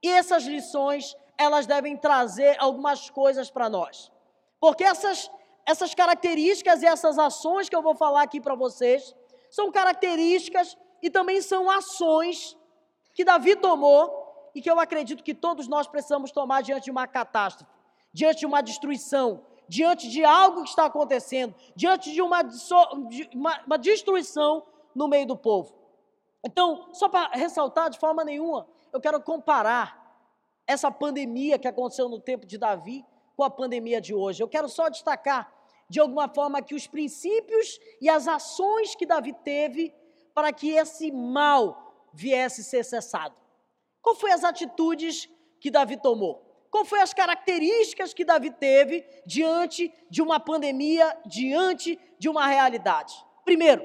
essas 0.01 0.45
lições, 0.45 1.13
elas 1.37 1.65
devem 1.65 1.97
trazer 1.97 2.55
algumas 2.57 3.09
coisas 3.09 3.51
para 3.51 3.69
nós. 3.69 4.09
Porque 4.61 4.85
essas, 4.85 5.29
essas 5.67 5.93
características 5.93 6.83
e 6.83 6.85
essas 6.85 7.19
ações 7.19 7.67
que 7.67 7.75
eu 7.75 7.81
vou 7.81 7.95
falar 7.95 8.21
aqui 8.21 8.39
para 8.39 8.55
vocês, 8.55 9.13
são 9.51 9.71
características 9.71 10.75
e 11.01 11.09
também 11.09 11.41
são 11.41 11.69
ações 11.69 12.57
que 13.13 13.23
Davi 13.23 13.55
tomou 13.55 14.49
e 14.55 14.61
que 14.61 14.71
eu 14.71 14.79
acredito 14.79 15.23
que 15.23 15.35
todos 15.35 15.67
nós 15.67 15.87
precisamos 15.87 16.31
tomar 16.31 16.63
diante 16.63 16.85
de 16.85 16.91
uma 16.91 17.05
catástrofe, 17.05 17.71
diante 18.11 18.39
de 18.39 18.45
uma 18.45 18.61
destruição, 18.61 19.45
diante 19.67 20.09
de 20.09 20.23
algo 20.23 20.63
que 20.63 20.69
está 20.69 20.85
acontecendo, 20.85 21.53
diante 21.75 22.11
de 22.11 22.21
uma, 22.21 22.41
de 22.41 23.29
uma, 23.33 23.61
uma 23.65 23.77
destruição 23.77 24.65
no 24.95 25.07
meio 25.07 25.27
do 25.27 25.37
povo. 25.37 25.73
Então, 26.43 26.89
só 26.93 27.07
para 27.07 27.29
ressaltar 27.33 27.89
de 27.89 27.99
forma 27.99 28.23
nenhuma, 28.23 28.67
eu 28.91 28.99
quero 28.99 29.21
comparar 29.21 30.01
essa 30.65 30.91
pandemia 30.91 31.59
que 31.59 31.67
aconteceu 31.67 32.09
no 32.09 32.19
tempo 32.19 32.45
de 32.45 32.57
Davi 32.57 33.05
com 33.35 33.43
a 33.43 33.49
pandemia 33.49 34.01
de 34.01 34.13
hoje. 34.13 34.41
Eu 34.41 34.47
quero 34.47 34.67
só 34.67 34.89
destacar, 34.89 35.51
de 35.91 35.99
alguma 35.99 36.29
forma, 36.29 36.61
que 36.61 36.73
os 36.73 36.87
princípios 36.87 37.77
e 37.99 38.09
as 38.09 38.25
ações 38.25 38.95
que 38.95 39.05
Davi 39.05 39.33
teve 39.43 39.93
para 40.33 40.53
que 40.53 40.69
esse 40.69 41.11
mal 41.11 42.09
viesse 42.13 42.63
ser 42.63 42.85
cessado. 42.85 43.35
Qual 44.01 44.15
foi 44.15 44.31
as 44.31 44.45
atitudes 44.45 45.29
que 45.59 45.69
Davi 45.69 45.97
tomou? 45.97 46.65
Qual 46.71 46.85
foi 46.85 47.01
as 47.01 47.13
características 47.13 48.13
que 48.13 48.23
Davi 48.23 48.51
teve 48.51 49.05
diante 49.25 49.93
de 50.09 50.21
uma 50.21 50.39
pandemia, 50.39 51.05
diante 51.25 51.99
de 52.17 52.29
uma 52.29 52.47
realidade? 52.47 53.13
Primeiro, 53.43 53.83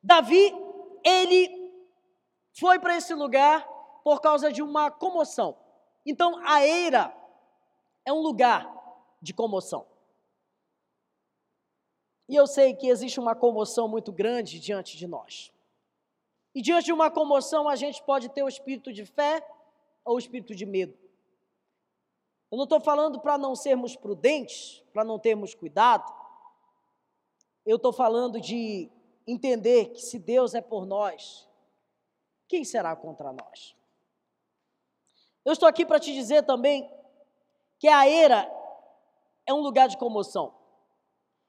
Davi, 0.00 0.54
ele 1.04 1.50
foi 2.56 2.78
para 2.78 2.96
esse 2.96 3.12
lugar 3.12 3.68
por 4.04 4.20
causa 4.20 4.52
de 4.52 4.62
uma 4.62 4.88
comoção. 4.88 5.58
Então, 6.06 6.40
a 6.46 6.64
eira 6.64 7.12
é 8.04 8.12
um 8.12 8.20
lugar 8.20 8.72
de 9.20 9.34
comoção. 9.34 9.95
E 12.28 12.34
eu 12.34 12.46
sei 12.46 12.74
que 12.74 12.88
existe 12.88 13.20
uma 13.20 13.34
comoção 13.34 13.86
muito 13.86 14.10
grande 14.12 14.58
diante 14.58 14.96
de 14.96 15.06
nós. 15.06 15.52
E 16.54 16.62
diante 16.62 16.86
de 16.86 16.92
uma 16.92 17.10
comoção, 17.10 17.68
a 17.68 17.76
gente 17.76 18.02
pode 18.02 18.28
ter 18.30 18.42
o 18.42 18.48
espírito 18.48 18.92
de 18.92 19.04
fé 19.04 19.46
ou 20.04 20.16
o 20.16 20.18
espírito 20.18 20.54
de 20.54 20.64
medo. 20.64 20.96
Eu 22.50 22.56
não 22.56 22.64
estou 22.64 22.80
falando 22.80 23.20
para 23.20 23.36
não 23.36 23.54
sermos 23.54 23.94
prudentes, 23.94 24.82
para 24.92 25.04
não 25.04 25.18
termos 25.18 25.54
cuidado. 25.54 26.10
Eu 27.64 27.76
estou 27.76 27.92
falando 27.92 28.40
de 28.40 28.90
entender 29.26 29.90
que 29.90 30.00
se 30.00 30.18
Deus 30.18 30.54
é 30.54 30.60
por 30.60 30.86
nós, 30.86 31.46
quem 32.48 32.64
será 32.64 32.94
contra 32.96 33.32
nós? 33.32 33.76
Eu 35.44 35.52
estou 35.52 35.68
aqui 35.68 35.84
para 35.84 36.00
te 36.00 36.12
dizer 36.12 36.44
também 36.44 36.90
que 37.78 37.88
a 37.88 38.08
era 38.08 38.50
é 39.44 39.52
um 39.52 39.60
lugar 39.60 39.88
de 39.88 39.98
comoção. 39.98 40.55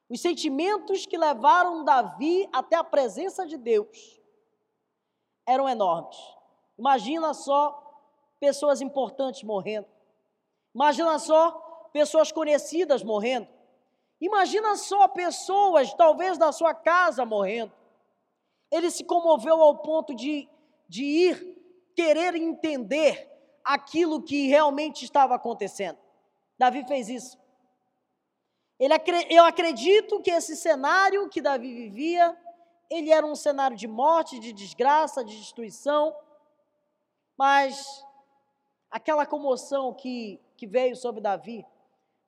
Os 0.10 0.22
sentimentos 0.22 1.06
que 1.06 1.18
levaram 1.18 1.84
Davi 1.84 2.48
até 2.54 2.76
a 2.76 2.84
presença 2.84 3.46
de 3.46 3.58
Deus 3.58 4.20
eram 5.46 5.68
enormes. 5.68 6.18
Imagina 6.78 7.34
só 7.34 7.84
pessoas 8.40 8.82
importantes 8.82 9.44
morrendo. 9.44 9.88
Imagina 10.74 11.18
só 11.20 11.52
pessoas 11.92 12.32
conhecidas 12.32 13.04
morrendo. 13.04 13.48
Imagina 14.20 14.76
só 14.76 15.08
pessoas, 15.08 15.94
talvez 15.94 16.38
da 16.38 16.52
sua 16.52 16.74
casa, 16.74 17.26
morrendo. 17.26 17.72
Ele 18.72 18.90
se 18.90 19.04
comoveu 19.04 19.62
ao 19.62 19.78
ponto 19.78 20.14
de, 20.14 20.48
de 20.88 21.04
ir 21.04 21.58
querer 21.96 22.36
entender 22.36 23.30
aquilo 23.64 24.22
que 24.22 24.48
realmente 24.48 25.04
estava 25.04 25.36
acontecendo. 25.36 25.98
Davi 26.58 26.86
fez 26.88 27.10
isso. 27.10 27.38
Ele, 28.79 28.93
eu 29.29 29.43
acredito 29.43 30.22
que 30.22 30.31
esse 30.31 30.55
cenário 30.55 31.29
que 31.29 31.41
Davi 31.41 31.74
vivia 31.74 32.38
ele 32.89 33.12
era 33.12 33.25
um 33.25 33.36
cenário 33.36 33.75
de 33.75 33.88
morte, 33.88 34.39
de 34.39 34.53
desgraça, 34.53 35.24
de 35.24 35.38
destruição, 35.38 36.15
mas 37.38 38.03
aquela 38.89 39.25
comoção 39.25 39.93
que, 39.93 40.39
que 40.55 40.65
veio 40.65 40.96
sobre 40.96 41.22
Davi 41.22 41.65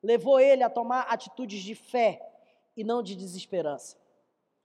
levou 0.03 0.39
ele 0.39 0.63
a 0.63 0.69
tomar 0.69 1.01
atitudes 1.01 1.61
de 1.61 1.75
fé 1.75 2.21
e 2.75 2.83
não 2.83 3.01
de 3.01 3.15
desesperança. 3.15 3.97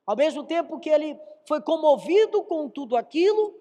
Ao 0.07 0.17
mesmo 0.17 0.45
tempo 0.45 0.79
que 0.79 0.91
ele 0.91 1.19
foi 1.47 1.61
comovido 1.61 2.43
com 2.45 2.69
tudo 2.69 2.97
aquilo, 2.97 3.55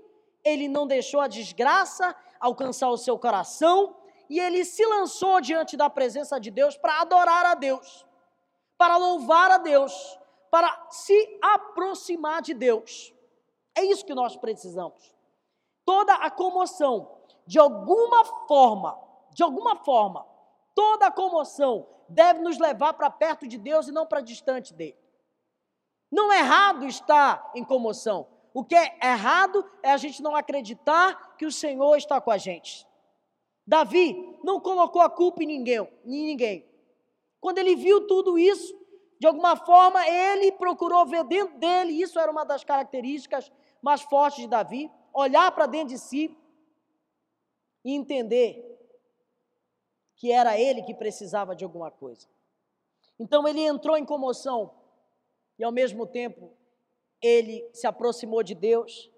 ele 0.43 0.67
não 0.67 0.85
deixou 0.85 1.19
a 1.19 1.27
desgraça 1.27 2.15
alcançar 2.39 2.89
o 2.89 2.97
seu 2.97 3.17
coração 3.17 3.95
e 4.29 4.39
ele 4.39 4.65
se 4.65 4.85
lançou 4.85 5.39
diante 5.39 5.77
da 5.77 5.89
presença 5.89 6.39
de 6.39 6.51
Deus 6.51 6.75
para 6.75 7.01
adorar 7.01 7.45
a 7.45 7.55
Deus, 7.55 8.05
para 8.77 8.97
louvar 8.97 9.51
a 9.51 9.57
Deus, 9.57 9.93
para 10.51 10.87
se 10.89 11.39
aproximar 11.41 12.41
de 12.41 12.53
Deus. 12.53 13.13
É 13.75 13.83
isso 13.83 14.05
que 14.05 14.13
nós 14.13 14.35
precisamos. 14.35 15.13
Toda 15.85 16.13
a 16.13 16.29
comoção, 16.29 17.17
de 17.45 17.59
alguma 17.59 18.23
forma, 18.47 18.97
de 19.31 19.43
alguma 19.43 19.75
forma, 19.75 20.25
toda 20.75 21.07
a 21.07 21.11
comoção 21.11 21.87
deve 22.07 22.39
nos 22.39 22.57
levar 22.57 22.93
para 22.93 23.09
perto 23.09 23.47
de 23.47 23.57
Deus 23.57 23.87
e 23.87 23.91
não 23.91 24.05
para 24.05 24.21
distante 24.21 24.73
dele. 24.73 24.97
Não 26.11 26.31
é 26.31 26.39
errado 26.39 26.85
estar 26.85 27.51
em 27.55 27.63
comoção. 27.63 28.27
O 28.53 28.63
que 28.63 28.75
é 28.75 28.99
errado 29.01 29.67
é 29.81 29.91
a 29.91 29.97
gente 29.97 30.21
não 30.21 30.35
acreditar 30.35 31.35
que 31.35 31.45
o 31.45 31.51
Senhor 31.51 31.97
está 31.97 32.21
com 32.21 32.29
a 32.29 32.37
gente. 32.37 32.87
Davi 33.65 34.37
não 34.43 34.59
colocou 34.59 35.01
a 35.01 35.09
culpa 35.09 35.41
em 35.41 35.47
ninguém, 35.47 35.79
em 36.05 36.27
ninguém. 36.27 36.72
Quando 37.43 37.57
ele 37.57 37.75
viu 37.75 38.07
tudo 38.07 38.39
isso, 38.39 38.73
de 39.19 39.27
alguma 39.27 39.57
forma, 39.57 40.07
ele 40.07 40.49
procurou 40.53 41.05
ver 41.05 41.25
dentro 41.25 41.59
dele, 41.59 41.91
isso 41.91 42.17
era 42.17 42.31
uma 42.31 42.45
das 42.45 42.63
características 42.63 43.51
mais 43.81 44.01
fortes 44.01 44.39
de 44.39 44.47
Davi, 44.47 44.89
olhar 45.13 45.51
para 45.51 45.65
dentro 45.65 45.89
de 45.89 45.99
si 45.99 46.33
e 47.83 47.91
entender 47.93 48.63
que 50.15 50.31
era 50.31 50.57
ele 50.57 50.83
que 50.83 50.93
precisava 50.93 51.53
de 51.53 51.65
alguma 51.65 51.91
coisa. 51.91 52.29
Então 53.19 53.45
ele 53.45 53.59
entrou 53.59 53.97
em 53.97 54.05
comoção 54.05 54.73
e 55.59 55.65
ao 55.65 55.71
mesmo 55.73 56.07
tempo 56.07 56.49
ele 57.21 57.69
se 57.73 57.85
aproximou 57.85 58.41
de 58.41 58.55
Deus 58.55 59.11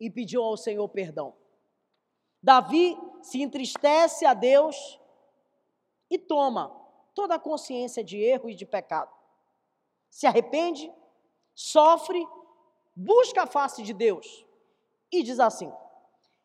e 0.00 0.08
pediu 0.08 0.42
ao 0.42 0.56
Senhor 0.56 0.88
perdão. 0.88 1.34
Davi 2.42 2.98
se 3.20 3.42
entristece 3.42 4.24
a 4.24 4.32
Deus 4.32 4.98
e 6.08 6.16
toma 6.16 6.85
toda 7.16 7.36
a 7.36 7.40
consciência 7.40 8.04
de 8.04 8.18
erro 8.18 8.50
e 8.50 8.54
de 8.54 8.66
pecado 8.66 9.10
se 10.10 10.26
arrepende, 10.26 10.92
sofre, 11.54 12.24
busca 12.94 13.42
a 13.42 13.46
face 13.46 13.82
de 13.82 13.92
Deus 13.92 14.46
e 15.10 15.22
diz 15.22 15.40
assim: 15.40 15.72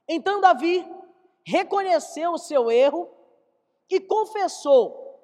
Então 0.08 0.40
Davi 0.40 0.90
reconheceu 1.44 2.32
o 2.32 2.38
seu 2.38 2.72
erro 2.72 3.10
e 3.90 4.00
confessou 4.00 5.22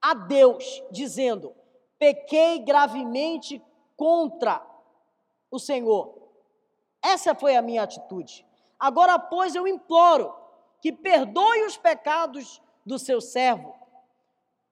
a 0.00 0.14
Deus, 0.14 0.82
dizendo: 0.90 1.54
Pequei 1.98 2.58
gravemente 2.60 3.62
contra 3.94 4.66
o 5.50 5.58
Senhor. 5.58 6.14
Essa 7.02 7.34
foi 7.34 7.56
a 7.56 7.62
minha 7.62 7.82
atitude. 7.82 8.46
Agora, 8.78 9.18
pois, 9.18 9.54
eu 9.54 9.66
imploro 9.66 10.34
que 10.80 10.92
perdoe 10.92 11.64
os 11.64 11.76
pecados 11.76 12.62
do 12.86 12.98
seu 12.98 13.20
servo 13.20 13.77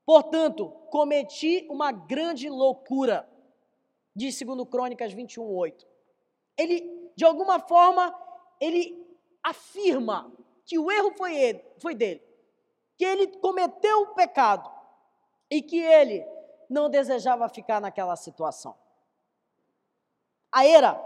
Portanto, 0.06 0.68
cometi 0.88 1.66
uma 1.68 1.90
grande 1.90 2.48
loucura, 2.48 3.28
diz 4.14 4.36
segundo 4.36 4.64
Crônicas 4.64 5.12
21, 5.12 5.44
8. 5.44 5.84
Ele, 6.56 7.10
de 7.16 7.24
alguma 7.24 7.58
forma, 7.58 8.16
ele 8.60 9.04
afirma 9.42 10.32
que 10.64 10.78
o 10.78 10.92
erro 10.92 11.12
foi, 11.16 11.36
ele, 11.36 11.64
foi 11.80 11.94
dele, 11.96 12.22
que 12.96 13.04
ele 13.04 13.26
cometeu 13.38 14.02
o 14.02 14.14
pecado 14.14 14.70
e 15.50 15.60
que 15.60 15.78
ele 15.78 16.24
não 16.70 16.88
desejava 16.88 17.48
ficar 17.48 17.80
naquela 17.80 18.14
situação. 18.14 18.76
A 20.52 20.64
era, 20.64 21.00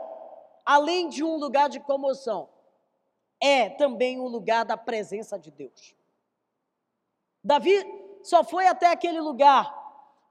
além 0.65 1.09
de 1.09 1.25
um 1.25 1.37
lugar 1.37 1.71
de 1.71 1.81
comoção, 1.81 2.51
é 3.41 3.71
também 3.71 4.21
um 4.21 4.29
lugar 4.29 4.67
da 4.67 4.77
presença 4.77 5.39
de 5.39 5.51
Deus. 5.51 5.95
Davi 7.43 8.01
só 8.23 8.45
foi 8.45 8.67
até 8.67 8.87
aquele 8.87 9.21
lugar 9.21 9.79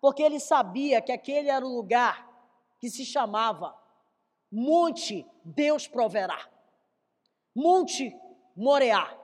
porque 0.02 0.24
ele 0.24 0.40
sabia 0.40 1.02
que 1.02 1.12
aquele 1.12 1.50
era 1.50 1.66
o 1.66 1.76
lugar 1.76 2.28
que 2.80 2.90
se 2.90 3.06
chamava 3.06 3.76
Monte 4.52 5.26
Deus 5.44 5.88
Proverá. 5.88 6.40
Monte 7.56 8.16
Moreá. 8.56 9.16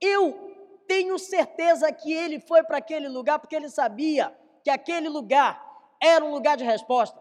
Eu 0.00 0.56
tenho 0.86 1.18
certeza 1.18 1.90
que 1.92 2.12
ele 2.12 2.40
foi 2.40 2.62
para 2.62 2.78
aquele 2.78 3.08
lugar 3.08 3.38
porque 3.38 3.56
ele 3.56 3.68
sabia 3.68 4.36
que 4.62 4.70
aquele 4.70 5.08
lugar 5.08 5.64
era 6.02 6.24
um 6.24 6.32
lugar 6.32 6.56
de 6.56 6.64
resposta. 6.64 7.20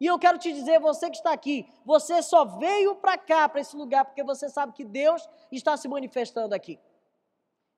E 0.00 0.06
eu 0.06 0.18
quero 0.18 0.36
te 0.36 0.52
dizer, 0.52 0.80
você 0.80 1.08
que 1.08 1.16
está 1.16 1.32
aqui, 1.32 1.64
você 1.84 2.20
só 2.22 2.44
veio 2.44 2.96
para 2.96 3.16
cá, 3.16 3.48
para 3.48 3.60
esse 3.60 3.76
lugar, 3.76 4.04
porque 4.04 4.24
você 4.24 4.48
sabe 4.48 4.72
que 4.72 4.84
Deus 4.84 5.28
está 5.50 5.76
se 5.76 5.86
manifestando 5.86 6.54
aqui. 6.54 6.78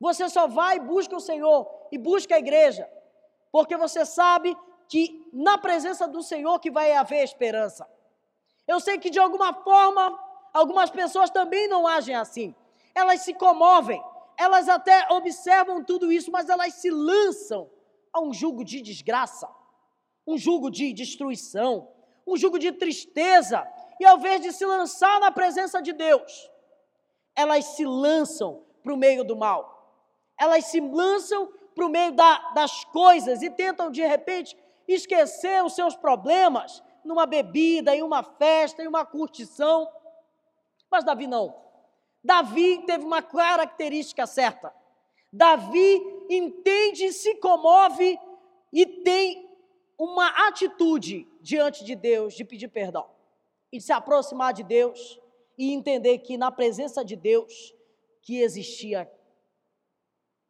Você 0.00 0.28
só 0.28 0.46
vai 0.46 0.76
e 0.76 0.80
busca 0.80 1.16
o 1.16 1.20
Senhor 1.20 1.68
e 1.90 1.98
busca 1.98 2.34
a 2.34 2.38
igreja, 2.38 2.88
porque 3.50 3.76
você 3.76 4.04
sabe 4.04 4.56
que 4.88 5.28
na 5.32 5.56
presença 5.56 6.06
do 6.06 6.22
Senhor 6.22 6.58
que 6.58 6.70
vai 6.70 6.92
haver 6.92 7.22
esperança. 7.22 7.88
Eu 8.66 8.80
sei 8.80 8.98
que 8.98 9.10
de 9.10 9.18
alguma 9.18 9.52
forma 9.52 10.18
algumas 10.52 10.90
pessoas 10.90 11.30
também 11.30 11.68
não 11.68 11.86
agem 11.86 12.14
assim. 12.14 12.54
Elas 12.94 13.22
se 13.22 13.34
comovem, 13.34 14.02
elas 14.38 14.68
até 14.68 15.06
observam 15.10 15.82
tudo 15.82 16.12
isso, 16.12 16.30
mas 16.30 16.48
elas 16.48 16.74
se 16.74 16.90
lançam 16.90 17.70
a 18.12 18.20
um 18.20 18.32
jugo 18.32 18.64
de 18.64 18.80
desgraça, 18.80 19.48
um 20.26 20.38
jugo 20.38 20.70
de 20.70 20.92
destruição, 20.92 21.88
um 22.26 22.36
jugo 22.36 22.58
de 22.58 22.72
tristeza, 22.72 23.66
e 24.00 24.04
ao 24.04 24.18
invés 24.18 24.40
de 24.40 24.52
se 24.52 24.64
lançar 24.64 25.20
na 25.20 25.30
presença 25.30 25.82
de 25.82 25.92
Deus, 25.92 26.50
elas 27.36 27.64
se 27.64 27.84
lançam 27.84 28.64
para 28.82 28.94
o 28.94 28.96
meio 28.96 29.24
do 29.24 29.36
mal, 29.36 29.73
elas 30.38 30.66
se 30.66 30.80
lançam 30.80 31.52
para 31.74 31.86
o 31.86 31.88
meio 31.88 32.12
da, 32.12 32.52
das 32.52 32.84
coisas 32.84 33.42
e 33.42 33.50
tentam 33.50 33.90
de 33.90 34.04
repente 34.04 34.56
esquecer 34.86 35.64
os 35.64 35.74
seus 35.74 35.96
problemas 35.96 36.82
numa 37.04 37.26
bebida, 37.26 37.94
em 37.94 38.02
uma 38.02 38.22
festa, 38.22 38.82
em 38.82 38.88
uma 38.88 39.04
curtição. 39.04 39.88
Mas 40.90 41.04
Davi 41.04 41.26
não. 41.26 41.54
Davi 42.22 42.84
teve 42.86 43.04
uma 43.04 43.22
característica 43.22 44.26
certa. 44.26 44.72
Davi 45.32 46.00
entende, 46.30 47.12
se 47.12 47.34
comove 47.36 48.18
e 48.72 48.86
tem 48.86 49.44
uma 49.98 50.48
atitude 50.48 51.28
diante 51.40 51.84
de 51.84 51.94
Deus 51.94 52.34
de 52.34 52.44
pedir 52.44 52.68
perdão 52.68 53.06
e 53.70 53.78
de 53.78 53.84
se 53.84 53.92
aproximar 53.92 54.52
de 54.52 54.62
Deus 54.62 55.20
e 55.58 55.72
entender 55.72 56.18
que 56.18 56.36
na 56.36 56.50
presença 56.50 57.04
de 57.04 57.16
Deus 57.16 57.74
que 58.22 58.40
existia 58.40 59.10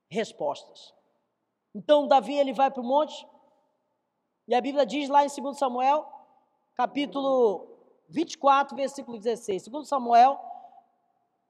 respostas. 0.09 0.95
Então 1.75 2.07
Davi 2.07 2.35
ele 2.35 2.53
vai 2.53 2.71
para 2.71 2.83
o 2.83 2.87
monte 2.87 3.27
e 4.47 4.55
a 4.55 4.61
Bíblia 4.61 4.85
diz 4.85 5.09
lá 5.09 5.25
em 5.25 5.29
2 5.29 5.59
Samuel, 5.59 6.07
capítulo 6.75 7.67
24, 8.09 8.77
versículo 8.77 9.19
16. 9.19 9.69
2 9.69 9.89
Samuel 9.89 10.39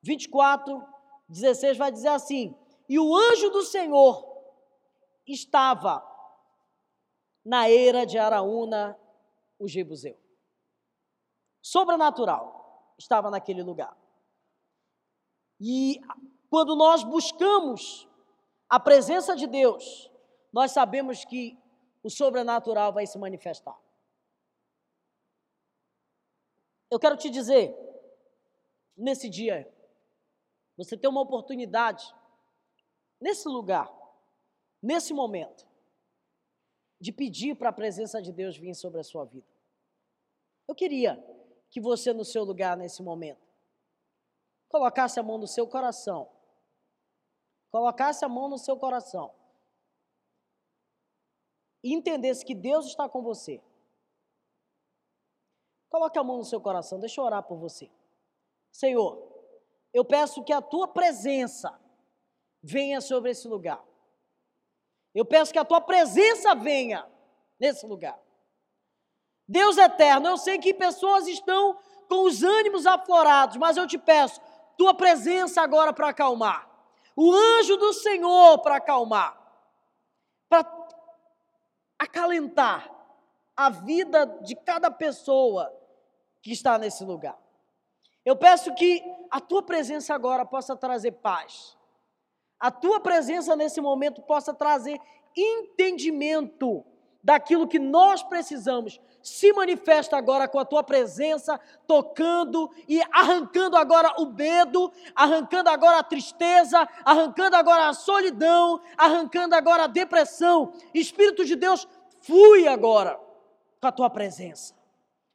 24, 0.02 0.82
16 1.28 1.76
vai 1.76 1.90
dizer 1.90 2.08
assim: 2.08 2.56
E 2.88 2.98
o 2.98 3.16
anjo 3.16 3.50
do 3.50 3.62
Senhor 3.62 4.24
estava 5.26 6.06
na 7.44 7.68
eira 7.68 8.06
de 8.06 8.18
Araúna, 8.18 8.98
o 9.58 9.66
Jebuseu. 9.66 10.18
Sobrenatural 11.60 12.94
estava 12.98 13.30
naquele 13.30 13.62
lugar. 13.62 13.96
E 15.60 16.00
quando 16.48 16.76
nós 16.76 17.02
buscamos 17.02 18.08
a 18.74 18.80
presença 18.80 19.36
de 19.36 19.46
Deus, 19.46 20.10
nós 20.52 20.72
sabemos 20.72 21.24
que 21.24 21.56
o 22.02 22.10
sobrenatural 22.10 22.92
vai 22.92 23.06
se 23.06 23.16
manifestar. 23.16 23.80
Eu 26.90 26.98
quero 26.98 27.16
te 27.16 27.30
dizer, 27.30 27.72
nesse 28.96 29.30
dia, 29.30 29.72
você 30.76 30.96
tem 30.96 31.08
uma 31.08 31.20
oportunidade, 31.20 32.04
nesse 33.20 33.48
lugar, 33.48 33.88
nesse 34.82 35.14
momento, 35.14 35.64
de 37.00 37.12
pedir 37.12 37.54
para 37.54 37.68
a 37.68 37.72
presença 37.72 38.20
de 38.20 38.32
Deus 38.32 38.56
vir 38.56 38.74
sobre 38.74 38.98
a 38.98 39.04
sua 39.04 39.24
vida. 39.24 39.46
Eu 40.66 40.74
queria 40.74 41.24
que 41.70 41.80
você, 41.80 42.12
no 42.12 42.24
seu 42.24 42.42
lugar, 42.42 42.76
nesse 42.76 43.04
momento, 43.04 43.46
colocasse 44.68 45.20
a 45.20 45.22
mão 45.22 45.38
no 45.38 45.46
seu 45.46 45.64
coração. 45.64 46.33
Colocasse 47.74 48.24
a 48.24 48.28
mão 48.28 48.48
no 48.48 48.56
seu 48.56 48.76
coração. 48.76 49.34
E 51.82 51.92
entendesse 51.92 52.44
que 52.44 52.54
Deus 52.54 52.86
está 52.86 53.08
com 53.08 53.20
você. 53.20 53.60
Coloque 55.90 56.16
a 56.16 56.22
mão 56.22 56.36
no 56.36 56.44
seu 56.44 56.60
coração, 56.60 57.00
deixa 57.00 57.20
eu 57.20 57.24
orar 57.24 57.42
por 57.42 57.58
você. 57.58 57.90
Senhor, 58.70 59.20
eu 59.92 60.04
peço 60.04 60.44
que 60.44 60.52
a 60.52 60.62
tua 60.62 60.86
presença 60.86 61.76
venha 62.62 63.00
sobre 63.00 63.32
esse 63.32 63.48
lugar. 63.48 63.84
Eu 65.12 65.24
peço 65.24 65.52
que 65.52 65.58
a 65.58 65.64
tua 65.64 65.80
presença 65.80 66.54
venha 66.54 67.04
nesse 67.58 67.84
lugar. 67.84 68.22
Deus 69.48 69.78
eterno, 69.78 70.28
eu 70.28 70.36
sei 70.36 70.60
que 70.60 70.72
pessoas 70.72 71.26
estão 71.26 71.76
com 72.08 72.22
os 72.22 72.44
ânimos 72.44 72.86
aflorados, 72.86 73.56
mas 73.56 73.76
eu 73.76 73.84
te 73.84 73.98
peço, 73.98 74.40
tua 74.78 74.94
presença 74.94 75.60
agora 75.60 75.92
para 75.92 76.10
acalmar. 76.10 76.72
O 77.16 77.32
anjo 77.32 77.76
do 77.76 77.92
Senhor 77.92 78.58
para 78.58 78.76
acalmar. 78.76 79.40
Para 80.48 80.66
acalentar 81.98 82.90
a 83.56 83.70
vida 83.70 84.26
de 84.42 84.56
cada 84.56 84.90
pessoa 84.90 85.72
que 86.42 86.52
está 86.52 86.76
nesse 86.76 87.04
lugar. 87.04 87.38
Eu 88.24 88.36
peço 88.36 88.74
que 88.74 89.02
a 89.30 89.40
tua 89.40 89.62
presença 89.62 90.14
agora 90.14 90.44
possa 90.44 90.76
trazer 90.76 91.12
paz, 91.12 91.76
a 92.58 92.70
tua 92.70 93.00
presença 93.00 93.54
nesse 93.54 93.80
momento 93.80 94.22
possa 94.22 94.54
trazer 94.54 94.98
entendimento 95.36 96.84
daquilo 97.22 97.68
que 97.68 97.78
nós 97.78 98.22
precisamos. 98.22 99.00
Se 99.24 99.54
manifesta 99.54 100.18
agora 100.18 100.46
com 100.46 100.58
a 100.58 100.66
tua 100.66 100.84
presença, 100.84 101.58
tocando 101.86 102.70
e 102.86 103.00
arrancando 103.10 103.74
agora 103.74 104.20
o 104.20 104.26
medo, 104.26 104.92
arrancando 105.14 105.70
agora 105.70 106.00
a 106.00 106.02
tristeza, 106.02 106.86
arrancando 107.02 107.56
agora 107.56 107.88
a 107.88 107.94
solidão, 107.94 108.82
arrancando 108.98 109.54
agora 109.54 109.84
a 109.84 109.86
depressão. 109.86 110.74
Espírito 110.92 111.42
de 111.42 111.56
Deus, 111.56 111.88
flui 112.20 112.68
agora 112.68 113.18
com 113.80 113.88
a 113.88 113.92
tua 113.92 114.10
presença, 114.10 114.74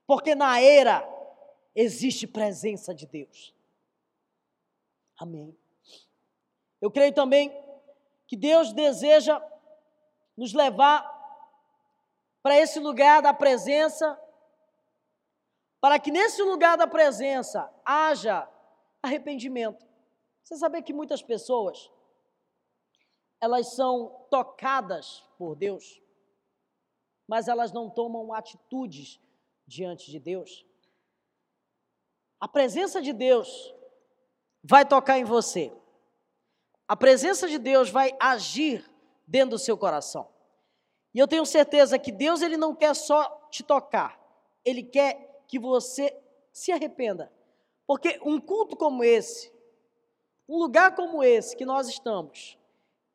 porque 0.06 0.36
na 0.36 0.62
era 0.62 1.04
existe 1.74 2.28
presença 2.28 2.94
de 2.94 3.08
Deus. 3.08 3.56
Amém. 5.18 5.58
Eu 6.80 6.92
creio 6.92 7.12
também 7.12 7.52
que 8.28 8.38
Deus 8.38 8.72
deseja 8.72 9.42
nos 10.38 10.54
levar 10.54 11.19
para 12.42 12.58
esse 12.58 12.80
lugar 12.80 13.22
da 13.22 13.34
presença, 13.34 14.20
para 15.82 16.00
que 16.00 16.12
nesse 16.12 16.42
lugar 16.42 16.78
da 16.78 16.88
presença 16.88 17.72
haja 17.86 18.50
arrependimento. 19.02 19.86
Você 20.44 20.58
sabe 20.58 20.82
que 20.82 20.94
muitas 20.94 21.22
pessoas 21.22 21.92
elas 23.42 23.74
são 23.74 24.26
tocadas 24.30 25.24
por 25.38 25.56
Deus, 25.56 26.02
mas 27.28 27.48
elas 27.48 27.72
não 27.72 27.90
tomam 27.90 28.34
atitudes 28.34 29.20
diante 29.66 30.12
de 30.12 30.20
Deus. 30.20 30.66
A 32.40 32.48
presença 32.48 33.02
de 33.02 33.14
Deus 33.14 33.74
vai 34.64 34.86
tocar 34.86 35.20
em 35.20 35.24
você. 35.24 35.72
A 36.88 36.96
presença 36.96 37.48
de 37.48 37.58
Deus 37.58 37.90
vai 37.90 38.16
agir 38.20 38.90
dentro 39.28 39.52
do 39.52 39.60
seu 39.60 39.78
coração. 39.78 40.28
E 41.20 41.22
eu 41.22 41.28
tenho 41.28 41.46
certeza 41.46 42.00
que 42.00 42.14
Deus 42.14 42.42
ele 42.42 42.56
não 42.56 42.74
quer 42.74 42.96
só 42.96 43.46
te 43.52 43.62
tocar, 43.62 44.18
ele 44.64 44.82
quer 44.82 45.44
que 45.50 45.60
você 45.60 46.18
se 46.50 46.72
arrependa. 46.72 47.30
Porque 47.86 48.18
um 48.24 48.40
culto 48.40 48.78
como 48.78 49.04
esse, 49.04 49.52
um 50.48 50.58
lugar 50.58 50.96
como 50.96 51.22
esse 51.22 51.58
que 51.58 51.66
nós 51.66 51.90
estamos, 51.90 52.58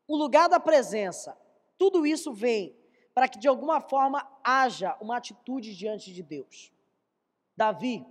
um 0.06 0.16
lugar 0.16 0.50
da 0.50 0.60
presença, 0.60 1.34
tudo 1.78 2.06
isso 2.06 2.30
vem 2.30 2.76
para 3.14 3.26
que 3.26 3.38
de 3.38 3.48
alguma 3.48 3.80
forma 3.80 4.30
haja 4.44 4.98
uma 5.00 5.16
atitude 5.16 5.74
diante 5.74 6.12
de 6.12 6.22
Deus. 6.22 6.70
Davi 7.56 8.04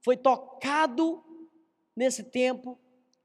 foi 0.00 0.16
tocado 0.16 1.24
nesse 1.96 2.22
tempo, 2.22 2.78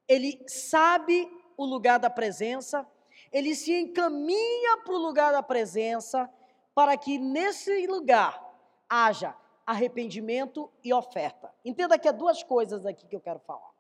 ele 0.08 0.43
sabe 0.47 1.32
o 1.56 1.63
lugar 1.63 1.99
da 1.99 2.10
presença, 2.10 2.84
ele 3.33 3.55
se 3.55 3.73
encaminha 3.73 4.77
para 4.85 4.93
o 4.93 4.99
lugar 4.99 5.31
da 5.31 5.41
presença, 5.41 6.29
para 6.75 6.95
que 6.95 7.17
nesse 7.17 7.87
lugar 7.87 8.39
haja 8.87 9.35
arrependimento 9.65 10.71
e 10.83 10.93
oferta. 10.93 11.51
Entenda 11.65 11.97
que 11.97 12.07
há 12.07 12.11
duas 12.11 12.43
coisas 12.43 12.85
aqui 12.85 13.07
que 13.07 13.15
eu 13.15 13.21
quero 13.21 13.39
falar. 13.39 13.71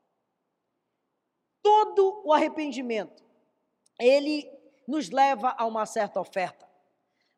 Todo 1.61 2.23
o 2.25 2.33
arrependimento, 2.33 3.23
ele 3.99 4.51
nos 4.87 5.11
leva 5.11 5.53
a 5.55 5.65
uma 5.65 5.85
certa 5.85 6.19
oferta. 6.19 6.67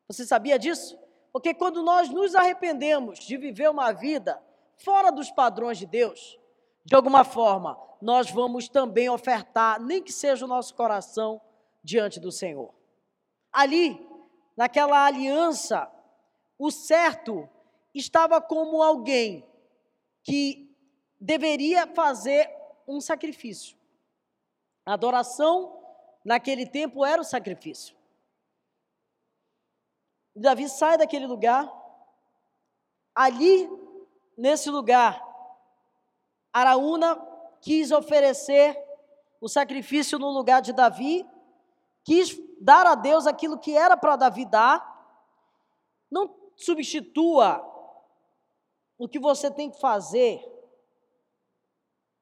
Você 0.08 0.24
sabia 0.24 0.58
disso? 0.58 0.98
Porque 1.32 1.52
quando 1.52 1.82
nós 1.82 2.08
nos 2.08 2.34
arrependemos 2.34 3.18
de 3.18 3.36
viver 3.36 3.68
uma 3.68 3.92
vida 3.92 4.42
fora 4.78 5.12
dos 5.12 5.30
padrões 5.30 5.76
de 5.76 5.86
Deus, 5.86 6.38
de 6.84 6.94
alguma 6.94 7.24
forma, 7.24 7.78
nós 8.00 8.30
vamos 8.30 8.68
também 8.68 9.08
ofertar, 9.10 9.80
nem 9.80 10.02
que 10.02 10.12
seja 10.12 10.44
o 10.44 10.48
nosso 10.48 10.74
coração, 10.74 11.40
diante 11.86 12.18
do 12.18 12.32
Senhor. 12.32 12.74
Ali, 13.52 14.04
naquela 14.56 15.06
aliança, 15.06 15.88
o 16.58 16.68
certo 16.68 17.48
estava 17.94 18.40
como 18.40 18.82
alguém 18.82 19.48
que 20.24 20.76
deveria 21.20 21.86
fazer 21.86 22.50
um 22.88 23.00
sacrifício. 23.00 23.78
A 24.84 24.94
adoração, 24.94 25.80
naquele 26.24 26.66
tempo, 26.66 27.04
era 27.04 27.22
o 27.22 27.24
sacrifício. 27.24 27.96
Davi 30.34 30.68
sai 30.68 30.98
daquele 30.98 31.26
lugar, 31.26 31.72
ali, 33.14 33.70
nesse 34.36 34.68
lugar, 34.70 35.24
Araúna 36.52 37.16
quis 37.60 37.92
oferecer 37.92 38.76
o 39.40 39.48
sacrifício 39.48 40.18
no 40.18 40.30
lugar 40.30 40.60
de 40.60 40.72
Davi, 40.72 41.24
quis 42.06 42.40
dar 42.60 42.86
a 42.86 42.94
Deus 42.94 43.26
aquilo 43.26 43.58
que 43.58 43.76
era 43.76 43.96
para 43.96 44.14
Davi 44.14 44.44
dar, 44.44 44.94
não 46.08 46.32
substitua 46.54 47.60
o 48.96 49.08
que 49.08 49.18
você 49.18 49.50
tem 49.50 49.68
que 49.68 49.80
fazer 49.80 50.40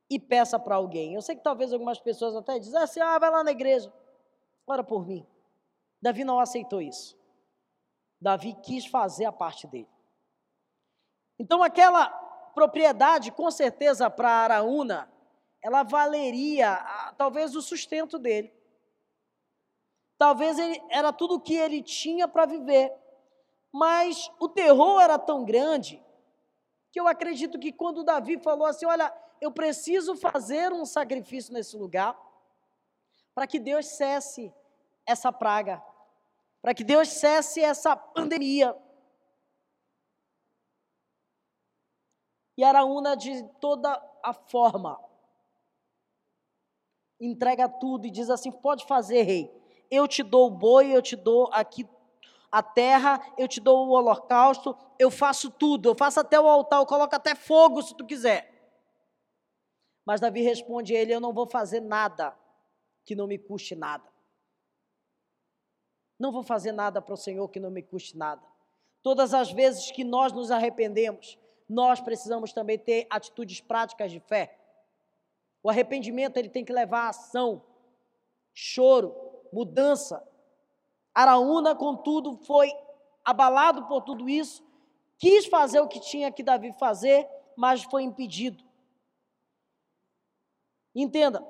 e 0.09 0.19
peça 0.19 0.59
para 0.59 0.77
alguém. 0.77 1.15
Eu 1.15 1.21
sei 1.21 1.37
que 1.37 1.43
talvez 1.43 1.71
algumas 1.71 2.01
pessoas 2.01 2.35
até 2.35 2.59
dizem 2.59 2.81
assim: 2.81 3.01
ah, 3.01 3.19
vai 3.19 3.31
lá 3.31 3.45
na 3.45 3.51
igreja, 3.51 3.93
ora 4.67 4.83
por 4.83 5.07
mim. 5.07 5.25
Davi 6.01 6.25
não 6.25 6.41
aceitou 6.41 6.81
isso. 6.81 7.17
Davi 8.19 8.55
quis 8.63 8.87
fazer 8.87 9.27
a 9.27 9.33
parte 9.33 9.67
dele. 9.67 9.89
Então, 11.39 11.63
aquela 11.63 12.09
propriedade, 12.55 13.31
com 13.33 13.51
certeza, 13.51 14.09
para 14.09 14.31
Araúna, 14.31 15.13
ela 15.63 15.83
valeria 15.83 16.77
talvez 17.19 17.55
o 17.55 17.61
sustento 17.61 18.19
dele. 18.19 18.64
Talvez 20.17 20.59
ele, 20.59 20.83
era 20.91 21.13
tudo 21.13 21.35
o 21.35 21.41
que 21.41 21.55
ele 21.55 21.83
tinha 21.83 22.29
para 22.29 22.47
viver. 22.47 22.93
Mas 23.73 24.31
o 24.39 24.49
terror 24.49 25.01
era 25.01 25.19
tão 25.19 25.45
grande 25.45 26.03
que 26.93 27.01
eu 27.01 27.09
acredito 27.09 27.59
que 27.59 27.73
quando 27.73 28.05
Davi 28.05 28.39
falou 28.39 28.67
assim: 28.67 28.87
Olha, 28.87 29.13
eu 29.41 29.51
preciso 29.51 30.15
fazer 30.17 30.73
um 30.73 30.87
sacrifício 30.87 31.53
nesse 31.53 31.77
lugar, 31.77 32.17
para 33.35 33.47
que 33.47 33.59
Deus 33.59 33.87
cesse 33.87 34.55
essa 35.05 35.33
praga, 35.33 35.83
para 36.63 36.73
que 36.73 36.85
Deus 36.85 37.09
cesse 37.09 37.61
essa 37.61 37.97
pandemia. 37.97 38.77
E 42.57 42.63
Araúna, 42.63 43.17
de 43.17 43.43
toda 43.61 43.91
a 44.23 44.33
forma, 44.33 45.03
entrega 47.21 47.69
tudo 47.69 48.07
e 48.07 48.11
diz 48.11 48.31
assim: 48.31 48.53
Pode 48.53 48.87
fazer, 48.87 49.23
rei. 49.23 49.64
Eu 49.91 50.09
te 50.09 50.23
dou 50.23 50.49
o 50.49 50.51
boi, 50.51 50.95
eu 50.95 51.03
te 51.03 51.17
dou 51.17 51.49
aqui 51.53 51.89
a 52.51 52.63
terra, 52.63 53.21
eu 53.37 53.49
te 53.49 53.61
dou 53.61 53.89
o 53.89 53.91
holocausto, 53.91 54.77
eu 54.99 55.11
faço 55.11 55.51
tudo, 55.51 55.89
eu 55.89 55.95
faço 55.95 56.21
até 56.21 56.39
o 56.39 56.47
altar, 56.47 56.81
eu 56.81 56.87
coloco 56.87 57.15
até 57.15 57.35
fogo 57.35 57.83
se 57.83 57.97
tu 57.97 58.07
quiser. 58.07 58.53
Mas 60.05 60.21
Davi 60.21 60.43
responde 60.43 60.95
a 60.95 61.01
ele: 61.01 61.13
Eu 61.13 61.21
não 61.21 61.33
vou 61.33 61.47
fazer 61.47 61.81
nada 61.81 62.37
que 63.05 63.15
não 63.15 63.27
me 63.27 63.39
custe 63.39 63.75
nada. 63.75 64.05
Não 66.19 66.31
vou 66.31 66.43
fazer 66.43 66.73
nada 66.73 67.03
para 67.03 67.15
o 67.15 67.17
Senhor 67.17 67.49
que 67.49 67.59
não 67.59 67.71
me 67.71 67.83
custe 67.83 68.17
nada. 68.17 68.43
Todas 69.03 69.35
as 69.35 69.51
vezes 69.51 69.91
que 69.91 70.05
nós 70.05 70.33
nos 70.33 70.51
arrependemos, 70.51 71.39
nós 71.69 72.01
precisamos 72.01 72.53
também 72.53 72.79
ter 72.79 73.07
atitudes 73.11 73.61
práticas 73.61 74.11
de 74.13 74.21
fé. 74.21 74.59
O 75.63 75.69
arrependimento 75.69 76.37
ele 76.37 76.49
tem 76.49 76.65
que 76.65 76.73
levar 76.73 77.07
a 77.07 77.09
ação, 77.09 77.63
choro, 78.53 79.15
mudança, 79.55 80.27
Araúna, 81.15 81.77
contudo, 81.77 82.37
foi 82.39 82.71
abalado 83.25 83.87
por 83.87 84.03
tudo 84.03 84.29
isso, 84.29 84.67
quis 85.17 85.47
fazer 85.47 85.81
o 85.81 85.89
que 85.89 86.01
tinha 86.01 86.33
que 86.33 86.43
Davi 86.43 86.73
fazer, 86.73 87.29
mas 87.57 87.85
foi 87.85 88.03
impedido. 88.03 88.63
Entenda 90.93 91.47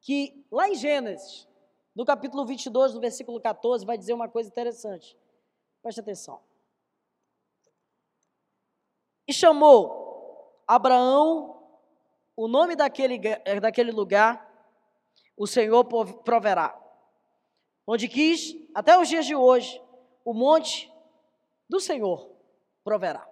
que 0.00 0.46
lá 0.50 0.68
em 0.68 0.74
Gênesis, 0.74 1.48
no 1.94 2.04
capítulo 2.04 2.44
22, 2.44 2.94
no 2.94 3.00
versículo 3.00 3.40
14, 3.40 3.84
vai 3.84 3.96
dizer 3.96 4.12
uma 4.12 4.28
coisa 4.28 4.48
interessante. 4.48 5.16
Preste 5.82 6.00
atenção. 6.00 6.40
E 9.26 9.32
chamou 9.32 10.62
Abraão 10.66 11.60
o 12.36 12.48
nome 12.48 12.74
daquele, 12.74 13.18
daquele 13.60 13.92
lugar, 13.92 14.48
o 15.36 15.46
Senhor 15.46 15.84
proverá 15.84 16.74
onde 17.92 18.06
quis, 18.06 18.54
até 18.72 18.96
os 18.96 19.08
dias 19.08 19.26
de 19.26 19.34
hoje, 19.34 19.82
o 20.24 20.32
monte 20.32 20.88
do 21.68 21.80
Senhor 21.80 22.30
proverá. 22.84 23.28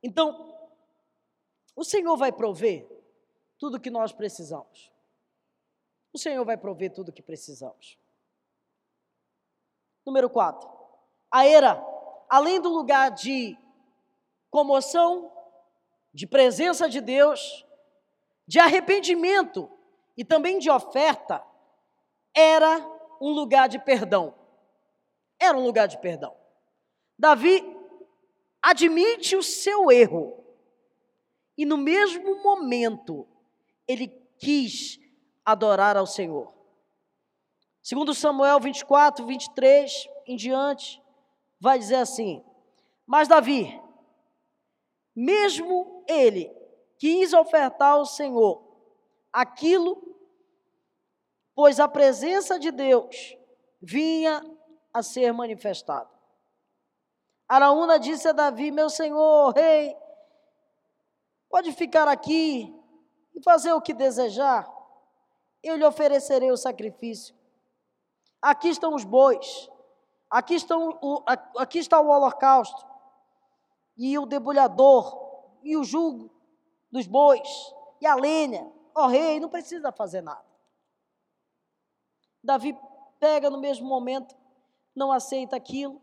Então, 0.00 0.56
o 1.74 1.82
Senhor 1.82 2.16
vai 2.16 2.30
prover 2.30 2.88
tudo 3.58 3.78
o 3.78 3.80
que 3.80 3.90
nós 3.90 4.12
precisamos. 4.12 4.92
O 6.12 6.18
Senhor 6.18 6.44
vai 6.44 6.56
prover 6.56 6.92
tudo 6.92 7.08
o 7.08 7.12
que 7.12 7.20
precisamos. 7.20 7.98
Número 10.06 10.30
4. 10.30 10.70
A 11.32 11.44
era, 11.44 11.84
além 12.28 12.60
do 12.60 12.68
lugar 12.68 13.10
de 13.10 13.58
comoção, 14.52 15.32
de 16.14 16.28
presença 16.28 16.88
de 16.88 17.00
Deus, 17.00 17.66
de 18.46 18.60
arrependimento 18.60 19.68
e 20.16 20.24
também 20.24 20.60
de 20.60 20.70
oferta, 20.70 21.44
era 22.32 22.99
um 23.20 23.30
lugar 23.30 23.68
de 23.68 23.78
perdão. 23.78 24.34
Era 25.38 25.56
um 25.56 25.64
lugar 25.64 25.86
de 25.86 25.98
perdão. 25.98 26.34
Davi 27.18 27.62
admite 28.62 29.36
o 29.36 29.42
seu 29.42 29.90
erro. 29.90 30.36
E 31.56 31.66
no 31.66 31.76
mesmo 31.76 32.42
momento, 32.42 33.28
ele 33.86 34.08
quis 34.38 34.98
adorar 35.44 35.96
ao 35.96 36.06
Senhor. 36.06 36.54
Segundo 37.82 38.14
Samuel 38.14 38.60
24, 38.60 39.26
23 39.26 40.08
em 40.26 40.36
diante, 40.36 41.02
vai 41.58 41.78
dizer 41.78 41.96
assim: 41.96 42.42
Mas 43.06 43.28
Davi, 43.28 43.80
mesmo 45.14 46.04
ele 46.08 46.50
quis 46.98 47.32
ofertar 47.32 47.92
ao 47.92 48.06
Senhor 48.06 48.62
aquilo 49.32 50.09
pois 51.54 51.80
a 51.80 51.88
presença 51.88 52.58
de 52.58 52.70
Deus 52.70 53.36
vinha 53.80 54.42
a 54.92 55.02
ser 55.02 55.32
manifestada. 55.32 56.08
Araúna 57.48 57.98
disse 57.98 58.28
a 58.28 58.32
Davi: 58.32 58.70
Meu 58.70 58.88
senhor, 58.88 59.52
rei, 59.52 59.96
pode 61.48 61.72
ficar 61.72 62.06
aqui 62.06 62.74
e 63.34 63.42
fazer 63.42 63.72
o 63.72 63.80
que 63.80 63.92
desejar, 63.92 64.70
eu 65.62 65.76
lhe 65.76 65.84
oferecerei 65.84 66.50
o 66.50 66.56
sacrifício. 66.56 67.34
Aqui 68.40 68.68
estão 68.68 68.94
os 68.94 69.04
bois, 69.04 69.68
aqui, 70.30 70.54
estão 70.54 70.98
o, 71.02 71.22
aqui 71.58 71.78
está 71.78 72.00
o 72.00 72.08
holocausto, 72.08 72.86
e 73.96 74.18
o 74.18 74.26
debulhador, 74.26 75.58
e 75.62 75.76
o 75.76 75.84
jugo 75.84 76.30
dos 76.90 77.06
bois, 77.06 77.48
e 78.00 78.06
a 78.06 78.14
lenha. 78.14 78.70
Ó 78.94 79.04
oh, 79.04 79.08
rei, 79.08 79.38
não 79.38 79.48
precisa 79.48 79.92
fazer 79.92 80.22
nada. 80.22 80.49
Davi 82.42 82.76
pega 83.18 83.50
no 83.50 83.58
mesmo 83.58 83.86
momento, 83.86 84.34
não 84.94 85.12
aceita 85.12 85.56
aquilo, 85.56 86.00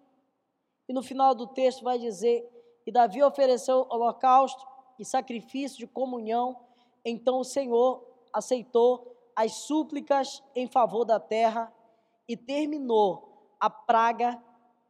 e 0.87 0.93
no 0.93 1.01
final 1.01 1.35
do 1.35 1.47
texto 1.47 1.83
vai 1.83 1.97
dizer: 1.97 2.47
E 2.85 2.91
Davi 2.91 3.21
ofereceu 3.21 3.85
holocausto 3.89 4.65
e 4.99 5.05
sacrifício 5.05 5.77
de 5.79 5.87
comunhão, 5.87 6.59
então 7.03 7.39
o 7.39 7.43
Senhor 7.43 8.05
aceitou 8.33 9.15
as 9.35 9.53
súplicas 9.53 10.43
em 10.55 10.67
favor 10.67 11.05
da 11.05 11.19
terra 11.19 11.73
e 12.27 12.35
terminou 12.35 13.55
a 13.59 13.69
praga 13.69 14.41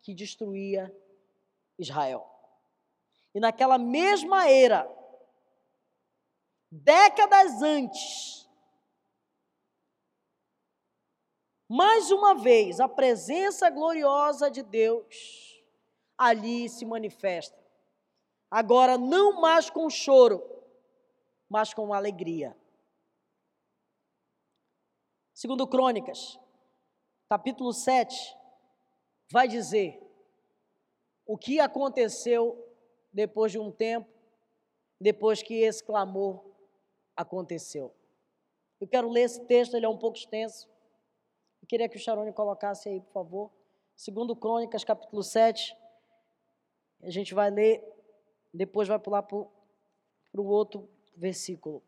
que 0.02 0.14
destruía 0.14 0.94
Israel. 1.78 2.26
E 3.36 3.40
naquela 3.40 3.78
mesma 3.78 4.50
era, 4.50 4.90
décadas 6.72 7.62
antes, 7.62 8.47
mais 11.68 12.12
uma 12.12 12.36
vez, 12.36 12.80
a 12.80 12.88
presença 12.88 13.70
gloriosa 13.70 14.50
de 14.50 14.64
Deus 14.64 15.62
ali 16.18 16.70
se 16.70 16.86
manifesta. 16.86 17.58
Agora, 18.50 18.98
não 18.98 19.42
mais 19.42 19.70
com 19.70 19.90
choro, 19.90 20.42
mas 21.50 21.74
com 21.74 21.94
alegria. 21.94 22.56
Segundo 25.34 25.68
Crônicas, 25.68 26.40
capítulo 27.30 27.74
7, 27.74 28.36
vai 29.30 29.48
dizer 29.48 30.02
o 31.26 31.38
que 31.38 31.60
aconteceu 31.60 32.58
depois 33.12 33.52
de 33.52 33.60
um 33.60 33.72
tempo, 33.72 34.10
depois 35.00 35.44
que 35.44 35.56
esse 35.56 35.84
clamor 35.84 36.44
aconteceu. 37.16 37.94
Eu 38.80 38.88
quero 38.88 39.10
ler 39.10 39.24
esse 39.24 39.46
texto, 39.46 39.76
ele 39.76 39.86
é 39.86 39.90
um 39.90 39.98
pouco 39.98 40.18
extenso. 40.18 40.70
Eu 41.68 41.70
queria 41.70 41.90
que 41.90 41.98
o 41.98 42.00
Charone 42.00 42.32
colocasse 42.32 42.88
aí, 42.88 43.02
por 43.02 43.12
favor. 43.12 43.52
Segundo 43.94 44.34
Crônicas, 44.38 44.86
capítulo 44.86 45.22
7. 45.22 45.76
A 47.04 47.10
gente 47.10 47.34
vai 47.34 47.52
ler, 47.52 47.84
depois 48.54 48.88
vai 48.88 48.98
pular 48.98 49.22
para 49.22 49.36
o 49.36 50.46
outro 50.46 50.90
versículo. 51.14 51.84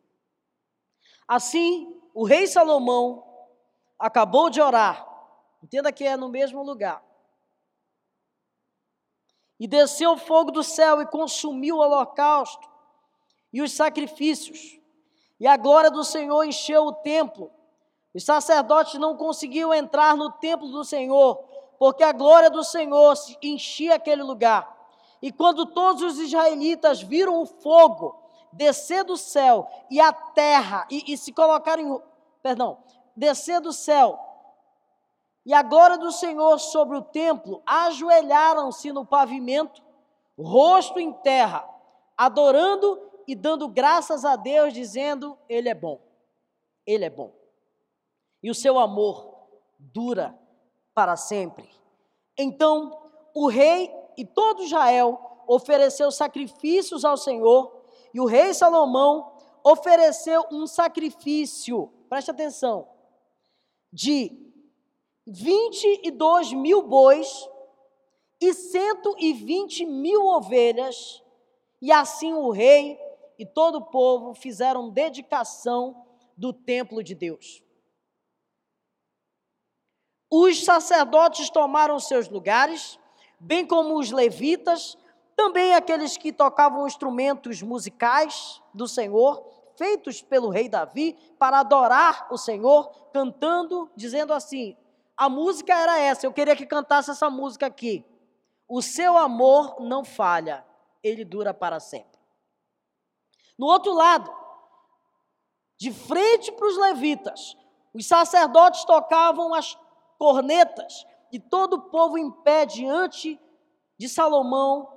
Assim, 1.25 1.97
o 2.13 2.25
rei 2.25 2.45
Salomão 2.45 3.23
acabou 3.97 4.49
de 4.49 4.59
orar. 4.59 5.07
Entenda 5.63 5.93
que 5.93 6.03
é 6.03 6.17
no 6.17 6.27
mesmo 6.27 6.61
lugar. 6.61 7.01
E 9.57 9.65
desceu 9.65 10.11
o 10.11 10.17
fogo 10.17 10.51
do 10.51 10.61
céu 10.61 11.01
e 11.01 11.07
consumiu 11.07 11.77
o 11.77 11.79
holocausto 11.79 12.69
e 13.53 13.61
os 13.61 13.71
sacrifícios. 13.71 14.77
E 15.39 15.47
a 15.47 15.55
glória 15.55 15.89
do 15.89 16.03
Senhor 16.03 16.43
encheu 16.43 16.83
o 16.83 16.95
templo. 16.95 17.49
Os 18.13 18.23
sacerdotes 18.23 18.99
não 18.99 19.15
conseguiam 19.15 19.73
entrar 19.73 20.17
no 20.17 20.31
templo 20.31 20.67
do 20.67 20.83
Senhor, 20.83 21.35
porque 21.77 22.03
a 22.03 22.11
glória 22.11 22.49
do 22.49 22.63
Senhor 22.63 23.13
enchia 23.41 23.95
aquele 23.95 24.23
lugar. 24.23 24.77
E 25.21 25.31
quando 25.31 25.65
todos 25.65 26.01
os 26.01 26.19
israelitas 26.19 27.01
viram 27.01 27.41
o 27.41 27.45
fogo 27.45 28.19
descer 28.51 29.03
do 29.03 29.15
céu 29.15 29.69
e 29.89 29.99
a 29.99 30.11
terra, 30.11 30.87
e, 30.89 31.13
e 31.13 31.17
se 31.17 31.31
colocarem, 31.31 32.01
perdão, 32.41 32.79
descer 33.15 33.61
do 33.61 33.71
céu, 33.71 34.19
e 35.45 35.53
a 35.53 35.61
glória 35.61 35.97
do 35.97 36.11
Senhor 36.11 36.59
sobre 36.59 36.97
o 36.97 37.01
templo, 37.01 37.61
ajoelharam-se 37.65 38.91
no 38.91 39.05
pavimento, 39.05 39.81
rosto 40.37 40.99
em 40.99 41.11
terra, 41.11 41.67
adorando 42.17 42.99
e 43.27 43.35
dando 43.35 43.67
graças 43.67 44.25
a 44.25 44.35
Deus, 44.35 44.73
dizendo: 44.73 45.37
Ele 45.47 45.69
é 45.69 45.73
bom, 45.73 45.99
Ele 46.85 47.05
é 47.05 47.09
bom. 47.09 47.38
E 48.41 48.49
o 48.49 48.55
seu 48.55 48.79
amor 48.79 49.47
dura 49.77 50.37
para 50.93 51.15
sempre. 51.15 51.69
Então 52.37 53.09
o 53.33 53.47
rei 53.47 53.91
e 54.17 54.25
todo 54.25 54.63
Israel 54.63 55.17
ofereceu 55.47 56.11
sacrifícios 56.11 57.03
ao 57.03 57.17
Senhor, 57.17 57.75
e 58.13 58.19
o 58.19 58.25
rei 58.25 58.53
Salomão 58.53 59.35
ofereceu 59.63 60.45
um 60.51 60.67
sacrifício, 60.67 61.87
preste 62.07 62.29
atenção, 62.29 62.87
de 63.91 64.31
22 65.25 66.53
mil 66.53 66.83
bois 66.83 67.49
e 68.41 68.53
120 68.53 69.85
mil 69.85 70.25
ovelhas, 70.27 71.23
e 71.81 71.91
assim 71.91 72.33
o 72.33 72.51
rei 72.51 72.99
e 73.37 73.45
todo 73.45 73.79
o 73.79 73.85
povo 73.85 74.33
fizeram 74.33 74.89
dedicação 74.89 76.05
do 76.37 76.53
templo 76.53 77.03
de 77.03 77.15
Deus. 77.15 77.63
Os 80.29 80.63
sacerdotes 80.63 81.49
tomaram 81.49 81.99
seus 81.99 82.29
lugares, 82.29 82.99
bem 83.39 83.65
como 83.65 83.97
os 83.97 84.11
levitas, 84.11 84.97
também 85.35 85.73
aqueles 85.73 86.17
que 86.17 86.31
tocavam 86.31 86.85
instrumentos 86.85 87.61
musicais 87.61 88.61
do 88.73 88.87
Senhor, 88.87 89.43
feitos 89.75 90.21
pelo 90.21 90.49
rei 90.49 90.69
Davi, 90.69 91.17
para 91.39 91.59
adorar 91.59 92.27
o 92.29 92.37
Senhor, 92.37 92.91
cantando, 93.11 93.89
dizendo 93.95 94.33
assim: 94.33 94.77
a 95.17 95.27
música 95.27 95.73
era 95.73 95.99
essa, 95.99 96.25
eu 96.25 96.33
queria 96.33 96.55
que 96.55 96.65
cantasse 96.65 97.09
essa 97.09 97.29
música 97.29 97.65
aqui. 97.65 98.05
O 98.67 98.81
seu 98.81 99.17
amor 99.17 99.77
não 99.79 100.05
falha, 100.05 100.63
ele 101.01 101.25
dura 101.25 101.53
para 101.53 101.79
sempre. 101.79 102.19
No 103.57 103.65
outro 103.65 103.93
lado, 103.93 104.31
de 105.77 105.91
frente 105.91 106.51
para 106.51 106.67
os 106.67 106.77
levitas, 106.77 107.57
os 107.93 108.05
sacerdotes 108.05 108.85
tocavam 108.85 109.53
as 109.53 109.75
cornetas 110.19 111.07
e 111.31 111.39
todo 111.39 111.75
o 111.75 111.81
povo 111.89 112.17
em 112.17 112.29
pé 112.29 112.65
diante 112.65 113.39
de 113.97 114.07
Salomão, 114.07 114.87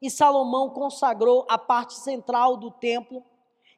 e 0.00 0.10
Salomão 0.10 0.70
consagrou 0.70 1.46
a 1.48 1.58
parte 1.58 1.94
central 1.94 2.56
do 2.56 2.70
templo 2.70 3.24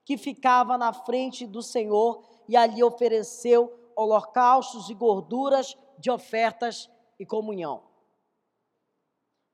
que 0.05 0.19
ficava 0.19 0.77
na 0.77 0.93
frente 0.93 1.47
do 1.47 1.63
Senhor 1.63 2.25
e 2.49 2.57
ali 2.57 2.83
ofereceu 2.83 3.93
holocaustos 3.95 4.91
e 4.91 4.95
gorduras 4.95 5.77
de 5.99 6.11
ofertas 6.11 6.91
e 7.19 7.25
comunhão. 7.25 7.83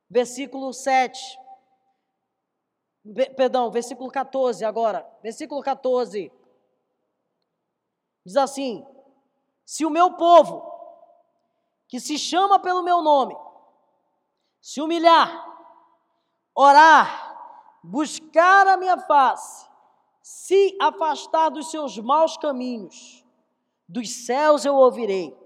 Versículo 0.09 0.73
7 0.73 1.39
perdão, 3.37 3.71
versículo 3.71 4.11
14 4.11 4.65
agora. 4.65 5.07
Versículo 5.23 5.61
14. 5.61 6.33
Diz 8.25 8.37
assim: 8.37 8.87
Se 9.65 9.85
o 9.85 9.91
meu 9.91 10.15
povo, 10.15 10.74
que 11.95 12.01
se 12.01 12.19
chama 12.19 12.59
pelo 12.59 12.83
meu 12.83 13.01
nome, 13.03 13.37
se 14.61 14.81
humilhar, 14.81 15.47
orar, 16.53 17.79
buscar 17.85 18.67
a 18.67 18.77
minha 18.77 18.99
face, 18.99 19.65
se 20.21 20.77
afastar 20.81 21.51
dos 21.51 21.71
seus 21.71 21.97
maus 21.97 22.37
caminhos, 22.37 23.25
dos 23.89 24.11
céus 24.27 24.65
eu 24.65 24.75
ouvirei, 24.75 25.39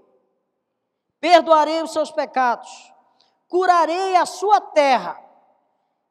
perdoarei 1.21 1.83
os 1.83 1.93
seus 1.93 2.11
pecados, 2.11 2.95
curarei 3.47 4.17
a 4.17 4.25
sua 4.25 4.59
terra. 4.59 5.23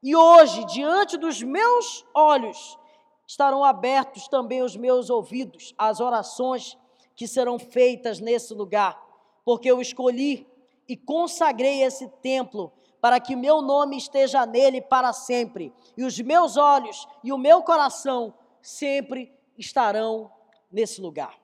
E 0.03 0.15
hoje, 0.15 0.63
diante 0.65 1.17
dos 1.17 1.41
meus 1.41 2.05
olhos, 2.13 2.77
estarão 3.25 3.63
abertos 3.63 4.27
também 4.27 4.61
os 4.61 4.75
meus 4.75 5.09
ouvidos 5.09 5.73
às 5.79 5.99
orações 5.99 6.77
que 7.15 7.27
serão 7.27 7.57
feitas 7.57 8.19
nesse 8.19 8.53
lugar, 8.53 9.06
porque 9.47 9.71
eu 9.71 9.79
escolhi 9.79 10.45
e 10.89 10.97
consagrei 10.97 11.81
esse 11.81 12.09
templo 12.21 12.69
para 12.99 13.17
que 13.17 13.33
meu 13.33 13.61
nome 13.61 13.95
esteja 13.95 14.45
nele 14.45 14.81
para 14.81 15.13
sempre, 15.13 15.73
e 15.95 16.03
os 16.03 16.19
meus 16.19 16.57
olhos 16.57 17.07
e 17.23 17.31
o 17.31 17.37
meu 17.37 17.63
coração 17.63 18.33
sempre 18.61 19.33
estarão 19.57 20.29
nesse 20.69 20.99
lugar. 20.99 21.39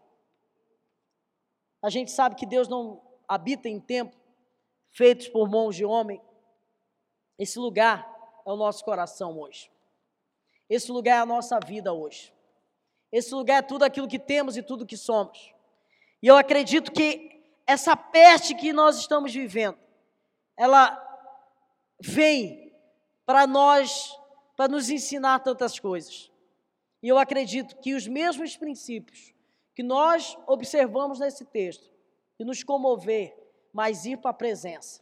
A 1.82 1.90
gente 1.90 2.12
sabe 2.12 2.36
que 2.36 2.46
Deus 2.46 2.68
não 2.68 3.02
habita 3.26 3.70
em 3.70 3.80
templo 3.80 4.20
feitos 4.92 5.30
por 5.30 5.50
mãos 5.50 5.74
de 5.74 5.86
homem. 5.86 6.22
Esse 7.40 7.58
lugar 7.58 8.06
é 8.46 8.52
o 8.52 8.58
nosso 8.58 8.84
coração 8.84 9.40
hoje. 9.40 9.72
Esse 10.70 10.92
lugar 10.92 11.20
é 11.20 11.22
a 11.22 11.26
nossa 11.26 11.58
vida 11.66 11.94
hoje. 11.94 12.34
Esse 13.14 13.34
lugar 13.34 13.60
é 13.60 13.66
tudo 13.66 13.84
aquilo 13.84 14.10
que 14.10 14.20
temos 14.20 14.58
e 14.58 14.62
tudo 14.62 14.86
que 14.86 14.98
somos. 14.98 15.54
E 16.22 16.28
eu 16.28 16.36
acredito 16.36 16.92
que 16.92 17.33
essa 17.66 17.96
peste 17.96 18.56
que 18.56 18.74
nós 18.74 18.98
estamos 18.98 19.34
vivendo, 19.34 19.78
ela 20.58 21.00
vem 22.00 22.74
para 23.26 23.48
nós, 23.48 24.18
para 24.56 24.68
nos 24.68 24.90
ensinar 24.90 25.40
tantas 25.40 25.80
coisas. 25.80 26.32
E 27.02 27.08
eu 27.08 27.18
acredito 27.18 27.78
que 27.78 27.94
os 27.94 28.08
mesmos 28.08 28.56
princípios 28.58 29.34
que 29.76 29.84
nós 29.84 30.38
observamos 30.46 31.20
nesse 31.20 31.46
texto, 31.46 31.92
e 32.40 32.46
nos 32.46 32.64
comover, 32.64 33.36
mas 33.72 34.06
ir 34.06 34.18
para 34.18 34.32
a 34.32 34.34
presença. 34.34 35.02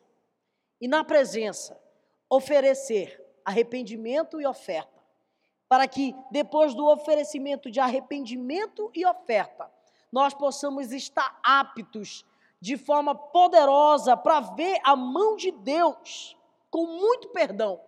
E 0.80 0.88
na 0.88 1.04
presença, 1.04 1.80
oferecer 2.30 3.19
arrependimento 3.43 4.39
e 4.39 4.45
oferta. 4.45 5.02
Para 5.67 5.88
que 5.88 6.15
depois 6.30 6.74
do 6.74 6.86
oferecimento 6.88 7.71
de 7.71 7.80
arrependimento 7.80 8.91
e 8.93 9.06
oferta, 9.06 9.71
nós 10.12 10.34
possamos 10.34 10.91
estar 10.91 11.39
aptos 11.43 12.26
de 12.62 12.78
forma 12.78 13.13
poderosa 13.15 14.15
para 14.15 14.39
ver 14.39 14.80
a 14.84 14.95
mão 14.95 15.36
de 15.36 15.52
Deus 15.52 16.38
com 16.69 16.86
muito 16.86 17.30
perdão, 17.30 17.82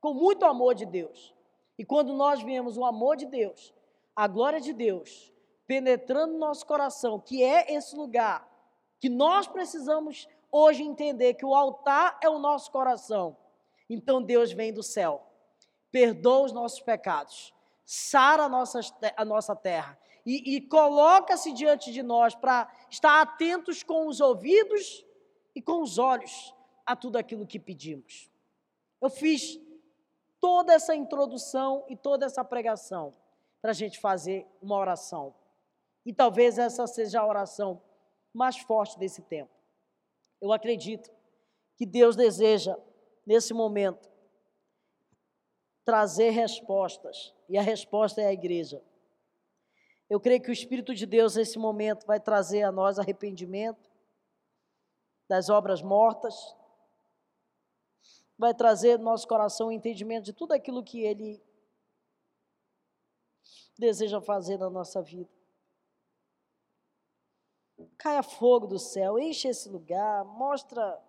com 0.00 0.14
muito 0.14 0.46
amor 0.46 0.74
de 0.74 0.86
Deus. 0.86 1.34
E 1.76 1.84
quando 1.84 2.14
nós 2.14 2.40
vemos 2.42 2.78
o 2.78 2.84
amor 2.84 3.16
de 3.16 3.26
Deus, 3.26 3.74
a 4.14 4.26
glória 4.26 4.60
de 4.60 4.72
Deus 4.72 5.32
penetrando 5.66 6.34
no 6.34 6.38
nosso 6.38 6.64
coração, 6.64 7.18
que 7.18 7.42
é 7.42 7.74
esse 7.74 7.96
lugar 7.96 8.48
que 9.00 9.08
nós 9.08 9.46
precisamos 9.46 10.28
hoje 10.52 10.82
entender 10.82 11.34
que 11.34 11.44
o 11.44 11.54
altar 11.54 12.18
é 12.22 12.28
o 12.28 12.38
nosso 12.38 12.70
coração 12.70 13.36
então 13.88 14.22
Deus 14.22 14.52
vem 14.52 14.72
do 14.72 14.82
céu, 14.82 15.22
perdoa 15.90 16.46
os 16.46 16.52
nossos 16.52 16.80
pecados, 16.80 17.54
sara 17.84 18.44
a 18.44 18.48
nossa, 18.48 18.80
a 19.16 19.24
nossa 19.24 19.54
terra 19.54 19.98
e, 20.24 20.56
e 20.56 20.60
coloca-se 20.60 21.52
diante 21.52 21.92
de 21.92 22.02
nós 22.02 22.34
para 22.34 22.70
estar 22.90 23.20
atentos 23.20 23.82
com 23.82 24.06
os 24.06 24.20
ouvidos 24.20 25.04
e 25.54 25.60
com 25.60 25.82
os 25.82 25.98
olhos 25.98 26.54
a 26.86 26.96
tudo 26.96 27.16
aquilo 27.16 27.46
que 27.46 27.58
pedimos. 27.58 28.30
Eu 29.00 29.10
fiz 29.10 29.60
toda 30.40 30.72
essa 30.72 30.94
introdução 30.94 31.84
e 31.88 31.96
toda 31.96 32.26
essa 32.26 32.44
pregação 32.44 33.14
para 33.60 33.70
a 33.70 33.74
gente 33.74 33.98
fazer 33.98 34.46
uma 34.60 34.76
oração. 34.76 35.34
E 36.04 36.12
talvez 36.12 36.58
essa 36.58 36.86
seja 36.86 37.20
a 37.20 37.26
oração 37.26 37.80
mais 38.32 38.58
forte 38.58 38.98
desse 38.98 39.22
tempo. 39.22 39.52
Eu 40.40 40.52
acredito 40.52 41.10
que 41.76 41.86
Deus 41.86 42.14
deseja, 42.14 42.76
nesse 43.26 43.54
momento, 43.54 44.10
trazer 45.84 46.30
respostas, 46.30 47.34
e 47.48 47.56
a 47.56 47.62
resposta 47.62 48.20
é 48.20 48.26
a 48.26 48.32
igreja. 48.32 48.82
Eu 50.08 50.20
creio 50.20 50.42
que 50.42 50.50
o 50.50 50.52
Espírito 50.52 50.94
de 50.94 51.06
Deus, 51.06 51.36
nesse 51.36 51.58
momento, 51.58 52.06
vai 52.06 52.20
trazer 52.20 52.62
a 52.62 52.72
nós 52.72 52.98
arrependimento 52.98 53.90
das 55.28 55.48
obras 55.48 55.80
mortas, 55.80 56.54
vai 58.36 58.52
trazer 58.52 58.98
no 58.98 59.04
nosso 59.04 59.26
coração 59.26 59.68
o 59.68 59.72
entendimento 59.72 60.24
de 60.24 60.32
tudo 60.32 60.52
aquilo 60.52 60.84
que 60.84 61.00
Ele 61.00 61.42
deseja 63.78 64.20
fazer 64.20 64.58
na 64.58 64.68
nossa 64.68 65.02
vida. 65.02 65.30
Caia 67.96 68.22
fogo 68.22 68.66
do 68.66 68.78
céu, 68.78 69.18
enche 69.18 69.48
esse 69.48 69.68
lugar, 69.68 70.24
mostra 70.24 71.02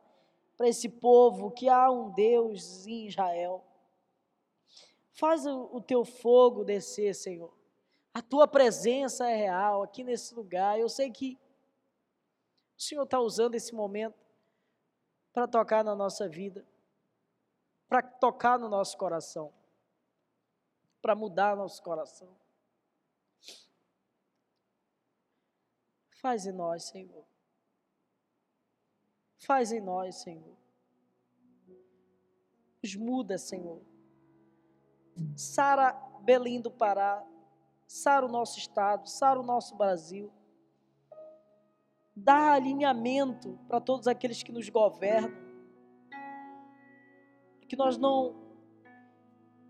para 0.57 0.67
esse 0.67 0.89
povo 0.89 1.51
que 1.51 1.67
há 1.67 1.91
um 1.91 2.11
Deus 2.11 2.87
em 2.87 3.07
Israel. 3.07 3.63
Faz 5.11 5.45
o, 5.45 5.69
o 5.75 5.81
teu 5.81 6.03
fogo 6.03 6.63
descer, 6.63 7.13
Senhor. 7.13 7.54
A 8.15 8.21
tua 8.21 8.47
presença 8.47 9.29
é 9.29 9.35
real 9.35 9.83
aqui 9.83 10.01
nesse 10.01 10.33
lugar. 10.33 10.79
Eu 10.79 10.87
sei 10.87 11.11
que 11.11 11.37
o 12.77 12.81
Senhor 12.81 13.03
está 13.03 13.19
usando 13.19 13.55
esse 13.55 13.75
momento 13.75 14.15
para 15.33 15.45
tocar 15.45 15.83
na 15.83 15.93
nossa 15.93 16.29
vida, 16.29 16.65
para 17.89 18.01
tocar 18.01 18.57
no 18.57 18.69
nosso 18.69 18.97
coração, 18.97 19.53
para 21.01 21.13
mudar 21.13 21.57
nosso 21.57 21.83
coração. 21.83 22.33
Faz 26.21 26.45
em 26.45 26.53
nós, 26.53 26.85
Senhor. 26.85 27.25
Faz 29.39 29.73
em 29.73 29.81
nós, 29.81 30.15
Senhor. 30.15 30.55
Nos 32.81 32.95
muda, 32.95 33.37
Senhor. 33.37 33.81
Sara 35.35 35.91
Belim 36.21 36.61
do 36.61 36.71
Pará, 36.71 37.21
sara 37.87 38.25
o 38.25 38.29
nosso 38.29 38.57
estado, 38.57 39.07
sara 39.07 39.39
o 39.39 39.43
nosso 39.43 39.75
Brasil. 39.75 40.31
Dá 42.15 42.53
alinhamento 42.53 43.59
para 43.67 43.81
todos 43.81 44.07
aqueles 44.07 44.41
que 44.41 44.51
nos 44.51 44.69
governam. 44.69 45.45
Que 47.67 47.75
nós 47.75 47.97
não 47.97 48.35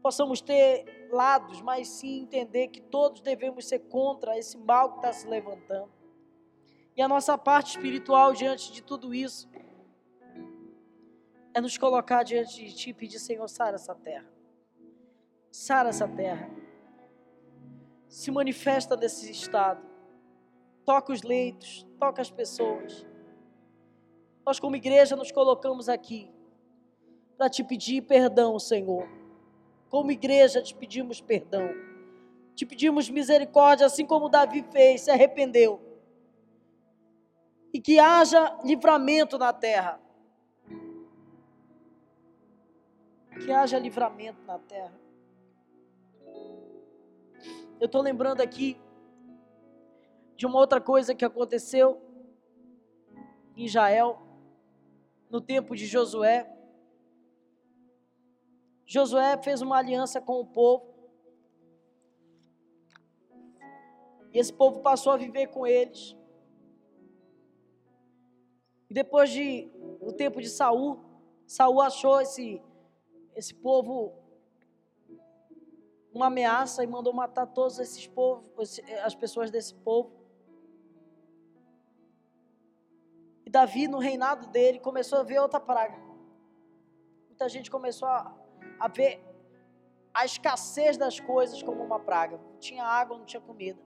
possamos 0.01 0.41
ter 0.41 1.09
lados, 1.11 1.61
mas 1.61 1.87
sim 1.87 2.21
entender 2.21 2.67
que 2.67 2.81
todos 2.81 3.21
devemos 3.21 3.67
ser 3.67 3.79
contra 3.79 4.37
esse 4.37 4.57
mal 4.57 4.91
que 4.91 4.97
está 4.97 5.13
se 5.13 5.27
levantando. 5.27 5.91
E 6.95 7.01
a 7.01 7.07
nossa 7.07 7.37
parte 7.37 7.71
espiritual 7.71 8.33
diante 8.33 8.71
de 8.71 8.83
tudo 8.83 9.13
isso 9.13 9.49
é 11.53 11.59
nos 11.59 11.77
colocar 11.77 12.23
diante 12.23 12.65
de 12.65 12.75
Ti 12.75 12.89
e 12.89 12.93
pedir, 12.93 13.19
Senhor, 13.19 13.47
sara 13.47 13.75
essa 13.75 13.95
terra. 13.95 14.29
Sara 15.51 15.89
essa 15.89 16.07
terra 16.07 16.64
se 18.15 18.31
manifesta 18.31 18.95
nesse 18.95 19.29
estado. 19.29 19.85
Toca 20.85 21.11
os 21.11 21.21
leitos, 21.21 21.85
toca 21.99 22.21
as 22.21 22.31
pessoas. 22.31 23.05
Nós, 24.45 24.57
como 24.57 24.77
igreja, 24.77 25.17
nos 25.17 25.33
colocamos 25.33 25.89
aqui 25.89 26.31
para 27.37 27.49
te 27.49 27.61
pedir 27.61 28.03
perdão, 28.03 28.57
Senhor. 28.57 29.05
Como 29.89 30.11
igreja, 30.11 30.61
te 30.61 30.73
pedimos 30.73 31.19
perdão. 31.19 31.69
Te 32.55 32.65
pedimos 32.65 33.09
misericórdia, 33.09 33.85
assim 33.85 34.05
como 34.05 34.29
Davi 34.29 34.63
fez, 34.71 35.01
se 35.01 35.11
arrependeu. 35.11 35.81
E 37.73 37.81
que 37.81 37.99
haja 37.99 38.57
livramento 38.63 39.37
na 39.37 39.51
terra. 39.51 39.99
Que 43.43 43.51
haja 43.51 43.77
livramento 43.77 44.41
na 44.47 44.57
terra. 44.57 45.04
Eu 47.77 47.87
estou 47.87 48.01
lembrando 48.01 48.39
aqui 48.41 48.79
de 50.37 50.45
uma 50.45 50.59
outra 50.59 50.79
coisa 50.79 51.13
que 51.13 51.25
aconteceu 51.25 52.01
em 53.55 53.65
Israel, 53.65 54.21
no 55.29 55.41
tempo 55.41 55.75
de 55.75 55.85
Josué. 55.85 56.49
Josué 58.85 59.37
fez 59.43 59.61
uma 59.61 59.77
aliança 59.77 60.21
com 60.21 60.39
o 60.39 60.45
povo. 60.45 60.93
E 64.31 64.39
esse 64.39 64.53
povo 64.53 64.81
passou 64.81 65.11
a 65.11 65.17
viver 65.17 65.47
com 65.47 65.67
eles. 65.67 66.15
E 68.89 68.93
depois 68.93 69.29
de 69.29 69.69
o 69.99 70.13
tempo 70.13 70.41
de 70.41 70.49
Saul, 70.49 71.03
Saul 71.45 71.81
achou 71.81 72.21
esse 72.21 72.61
esse 73.35 73.53
povo 73.53 74.24
uma 76.15 76.27
ameaça 76.27 76.81
e 76.81 76.87
mandou 76.87 77.11
matar 77.11 77.45
todos 77.45 77.77
esses 77.77 78.07
povos, 78.07 78.49
as 79.03 79.13
pessoas 79.13 79.51
desse 79.51 79.75
povo. 79.75 80.13
E 83.45 83.49
Davi, 83.49 83.89
no 83.89 83.99
reinado 83.99 84.47
dele, 84.47 84.79
começou 84.79 85.19
a 85.19 85.23
ver 85.23 85.39
outra 85.39 85.59
praga. 85.59 85.97
Muita 87.27 87.49
gente 87.49 87.69
começou 87.69 88.07
a, 88.07 88.33
a 88.79 88.87
ver 88.87 89.21
a 90.13 90.23
escassez 90.23 90.95
das 90.95 91.19
coisas 91.19 91.61
como 91.61 91.83
uma 91.83 91.99
praga. 91.99 92.37
Não 92.37 92.59
tinha 92.59 92.85
água, 92.85 93.17
não 93.17 93.25
tinha 93.25 93.41
comida. 93.41 93.81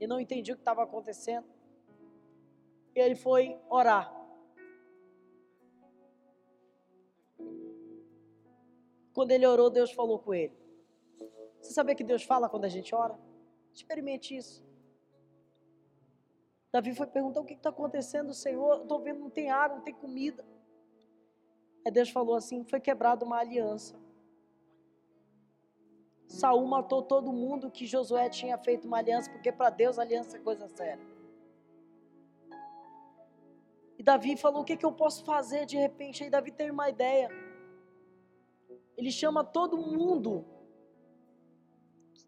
E 0.00 0.08
não 0.08 0.18
entendia 0.18 0.54
o 0.54 0.56
que 0.56 0.60
estava 0.60 0.82
acontecendo. 0.82 1.46
E 2.96 2.98
ele 2.98 3.14
foi 3.14 3.56
orar. 3.70 4.12
Quando 9.12 9.30
ele 9.30 9.46
orou, 9.46 9.70
Deus 9.70 9.92
falou 9.92 10.18
com 10.18 10.34
ele. 10.34 10.63
Sabia 11.74 11.96
que 11.96 12.04
Deus 12.04 12.22
fala 12.22 12.48
quando 12.48 12.66
a 12.66 12.68
gente 12.68 12.94
ora? 12.94 13.18
Experimente 13.72 14.36
isso. 14.36 14.64
Davi 16.70 16.94
foi 16.94 17.08
perguntar 17.08 17.40
o 17.40 17.44
que 17.44 17.54
está 17.54 17.70
acontecendo, 17.70 18.32
Senhor. 18.32 18.82
Estou 18.82 19.00
vendo, 19.00 19.18
não 19.18 19.30
tem 19.30 19.50
água, 19.50 19.78
não 19.78 19.84
tem 19.84 19.92
comida. 19.92 20.44
Aí 21.84 21.90
Deus 21.90 22.10
falou 22.10 22.36
assim: 22.36 22.64
foi 22.64 22.78
quebrada 22.78 23.24
uma 23.24 23.38
aliança. 23.38 23.96
Saul 26.28 26.64
matou 26.64 27.02
todo 27.02 27.32
mundo 27.32 27.68
que 27.68 27.86
Josué 27.86 28.28
tinha 28.28 28.56
feito 28.56 28.86
uma 28.86 28.98
aliança, 28.98 29.28
porque 29.28 29.50
para 29.50 29.68
Deus 29.70 29.98
aliança 29.98 30.36
é 30.36 30.40
coisa 30.40 30.68
séria. 30.68 31.04
E 33.98 34.02
Davi 34.04 34.36
falou: 34.36 34.62
o 34.62 34.64
que, 34.64 34.76
que 34.76 34.86
eu 34.86 34.92
posso 34.92 35.24
fazer 35.24 35.66
de 35.66 35.76
repente? 35.76 36.22
Aí 36.22 36.30
Davi 36.30 36.52
teve 36.52 36.70
uma 36.70 36.88
ideia. 36.88 37.28
Ele 38.96 39.10
chama 39.10 39.42
todo 39.42 39.76
mundo 39.76 40.53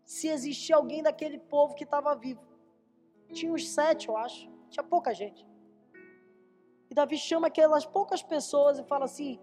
se 0.06 0.28
existia 0.28 0.76
alguém 0.76 1.02
daquele 1.02 1.36
povo 1.36 1.74
que 1.74 1.82
estava 1.82 2.14
vivo. 2.14 2.40
Tinha 3.32 3.52
uns 3.52 3.68
sete, 3.68 4.08
eu 4.08 4.16
acho. 4.16 4.48
Tinha 4.70 4.84
pouca 4.84 5.12
gente. 5.12 5.44
E 6.88 6.94
Davi 6.94 7.18
chama 7.18 7.48
aquelas 7.48 7.84
poucas 7.84 8.22
pessoas 8.22 8.78
e 8.78 8.84
fala 8.84 9.04
assim: 9.04 9.40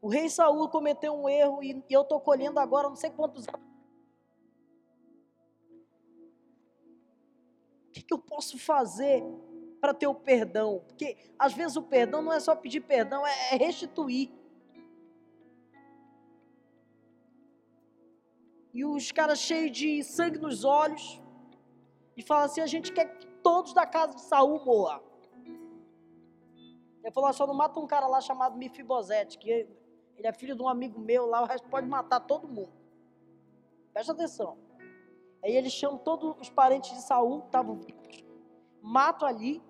o 0.00 0.08
rei 0.08 0.28
Saul 0.28 0.68
cometeu 0.68 1.14
um 1.14 1.28
erro 1.28 1.62
e, 1.62 1.84
eu 1.88 2.02
estou 2.02 2.20
colhendo 2.20 2.58
agora 2.58 2.88
não 2.88 2.96
sei 2.96 3.10
quantos 3.10 3.46
anos. 3.48 3.66
O 7.88 7.92
que, 7.92 8.02
que 8.02 8.12
eu 8.12 8.18
posso 8.18 8.58
fazer 8.58 9.24
para 9.80 9.94
ter 9.94 10.08
o 10.08 10.14
perdão? 10.14 10.82
Porque 10.88 11.16
às 11.38 11.54
vezes 11.54 11.76
o 11.76 11.82
perdão 11.82 12.20
não 12.20 12.32
é 12.32 12.40
só 12.40 12.56
pedir 12.56 12.80
perdão, 12.80 13.24
é, 13.24 13.54
é 13.54 13.56
restituir. 13.56 14.30
E 18.76 18.84
os 18.84 19.10
caras 19.10 19.38
cheios 19.38 19.72
de 19.72 20.04
sangue 20.04 20.38
nos 20.38 20.62
olhos, 20.62 21.22
e 22.14 22.22
fala 22.22 22.44
assim: 22.44 22.60
a 22.60 22.66
gente 22.66 22.92
quer 22.92 23.06
que 23.16 23.26
todos 23.42 23.72
da 23.72 23.86
casa 23.86 24.14
de 24.14 24.20
Saul 24.20 24.62
morram. 24.66 25.02
Ele 27.02 27.10
falou: 27.10 27.32
só 27.32 27.46
não 27.46 27.54
mata 27.54 27.80
um 27.80 27.86
cara 27.86 28.06
lá 28.06 28.20
chamado 28.20 28.58
Mifibosete, 28.58 29.38
que 29.38 29.48
ele 29.50 30.26
é 30.26 30.32
filho 30.32 30.54
de 30.54 30.62
um 30.62 30.68
amigo 30.68 31.00
meu 31.00 31.24
lá, 31.24 31.40
o 31.42 31.46
resto 31.46 31.66
pode 31.70 31.88
matar 31.88 32.20
todo 32.20 32.46
mundo. 32.46 32.74
Presta 33.94 34.12
atenção. 34.12 34.58
Aí 35.42 35.56
eles 35.56 35.72
chamam 35.72 35.96
todos 35.96 36.36
os 36.38 36.50
parentes 36.50 36.92
de 36.92 37.00
Saul, 37.00 37.40
que 37.40 37.46
estavam 37.46 37.76
vivos, 37.76 38.24
matam 38.82 39.26
ali, 39.26 39.62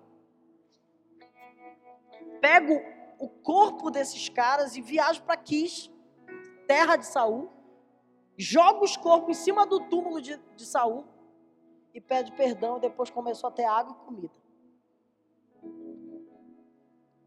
pego 2.41 2.73
o 3.19 3.29
corpo 3.29 3.89
desses 3.89 4.27
caras 4.27 4.75
e 4.75 4.81
viajo 4.81 5.23
para 5.23 5.37
Quis, 5.37 5.89
terra 6.67 6.97
de 6.97 7.05
Saul, 7.05 7.56
joga 8.37 8.83
os 8.83 8.95
corpos 8.95 9.37
em 9.37 9.41
cima 9.41 9.65
do 9.65 9.79
túmulo 9.89 10.21
de, 10.21 10.37
de 10.55 10.65
Saul 10.65 11.05
e 11.93 11.99
pede 11.99 12.31
perdão, 12.33 12.77
e 12.77 12.81
depois 12.81 13.09
começou 13.09 13.47
a 13.47 13.51
ter 13.51 13.65
água 13.65 13.97
e 13.99 14.05
comida. 14.05 14.33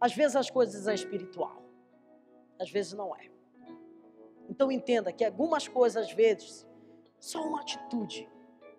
Às 0.01 0.15
vezes 0.15 0.37
as 0.37 0.49
coisas 0.49 0.87
é 0.87 0.95
espiritual, 0.95 1.63
às 2.59 2.71
vezes 2.71 2.93
não 2.93 3.15
é. 3.15 3.29
Então 4.49 4.71
entenda 4.71 5.13
que 5.13 5.25
algumas 5.25 5.67
coisas, 5.69 6.07
às 6.07 6.13
vezes, 6.13 6.67
só 7.19 7.43
uma 7.43 7.61
atitude 7.61 8.29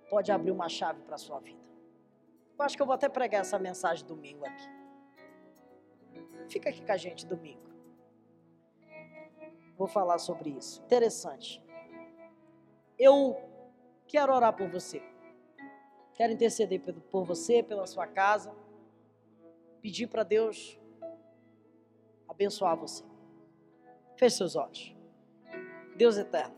pode 0.10 0.32
abrir 0.32 0.52
uma 0.52 0.68
chave 0.68 1.02
para 1.04 1.16
a 1.16 1.18
sua 1.18 1.40
vida. 1.40 1.62
Eu 2.58 2.66
acho 2.66 2.76
que 2.76 2.82
eu 2.82 2.86
vou 2.86 2.96
até 2.96 3.10
pregar 3.10 3.42
essa 3.42 3.60
mensagem 3.60 4.06
domingo 4.06 4.46
aqui. 4.46 4.70
Fica 6.50 6.70
aqui 6.70 6.84
com 6.86 6.92
a 6.92 6.98
gente 6.98 7.26
domingo. 7.26 7.62
Vou 9.78 9.88
falar 9.88 10.18
sobre 10.20 10.50
isso. 10.52 10.82
Interessante. 10.84 11.64
Eu 13.04 13.36
quero 14.08 14.32
orar 14.32 14.56
por 14.56 14.70
você. 14.70 15.02
Quero 16.14 16.34
interceder 16.34 16.80
por 17.10 17.26
você, 17.26 17.64
pela 17.64 17.88
sua 17.88 18.06
casa. 18.06 18.56
Pedir 19.82 20.06
para 20.06 20.22
Deus 20.22 20.80
abençoar 22.30 22.78
você. 22.78 23.04
Feche 24.16 24.38
seus 24.38 24.56
olhos. 24.56 24.96
Deus 25.96 26.16
eterno. 26.16 26.56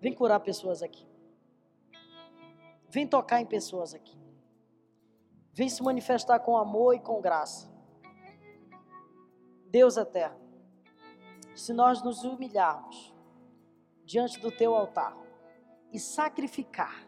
Vem 0.00 0.14
curar 0.14 0.38
pessoas 0.38 0.84
aqui. 0.84 1.04
Vem 2.88 3.08
tocar 3.08 3.40
em 3.40 3.46
pessoas 3.46 3.92
aqui. 3.92 4.16
Vem 5.52 5.68
se 5.68 5.82
manifestar 5.82 6.38
com 6.38 6.56
amor 6.56 6.94
e 6.94 7.00
com 7.00 7.20
graça. 7.20 7.68
Deus 9.66 9.96
eterno, 9.96 10.38
se 11.56 11.72
nós 11.72 12.00
nos 12.04 12.22
humilharmos 12.22 13.13
diante 14.04 14.38
do 14.40 14.50
teu 14.50 14.74
altar 14.74 15.16
e 15.92 15.98
sacrificar 15.98 17.06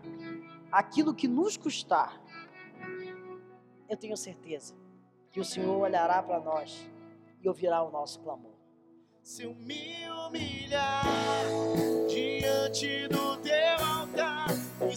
aquilo 0.71 1.15
que 1.15 1.29
nos 1.29 1.57
custar, 1.57 2.21
eu 3.89 3.97
tenho 3.97 4.17
certeza 4.17 4.75
que 5.31 5.41
o 5.41 5.45
Senhor 5.45 5.79
olhará 5.79 6.23
para 6.23 6.41
nós 6.41 6.89
e 7.41 7.49
ouvirá 7.49 7.83
o 7.83 7.91
nosso 7.91 8.21
clamor. 8.21 8.55
Se 9.23 9.43
eu 9.43 9.55
me 9.55 10.09
humilhar 10.09 11.05
diante 12.09 13.09
do 13.09 13.37
teu 13.39 13.85
altar 13.85 14.47
e 14.91 14.97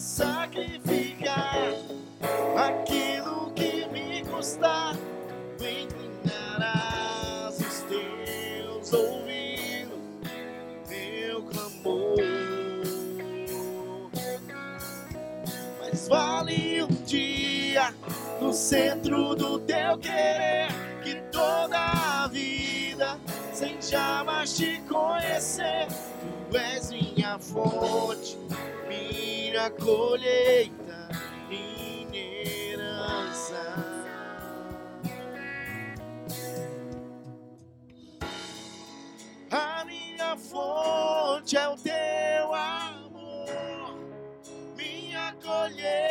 no 18.50 18.54
centro 18.54 19.36
do 19.36 19.60
teu 19.60 19.96
querer, 20.00 20.70
que 21.04 21.22
toda 21.32 21.78
a 21.78 22.28
vida, 22.30 23.20
sem 23.54 23.80
jamais 23.80 24.58
te 24.58 24.82
conhecer, 24.90 25.88
tu 26.50 26.58
és 26.58 26.90
minha 26.90 27.38
fonte, 27.38 28.40
minha 28.88 29.70
colheita, 29.70 31.10
minha 31.48 32.10
herança. 32.74 33.76
A 39.52 39.86
minha 39.86 40.36
fonte 40.36 41.56
é 41.56 41.70
o 41.70 41.76
teu 41.76 42.56
amor, 42.56 43.96
minha 44.76 45.36
colheita 45.40 46.09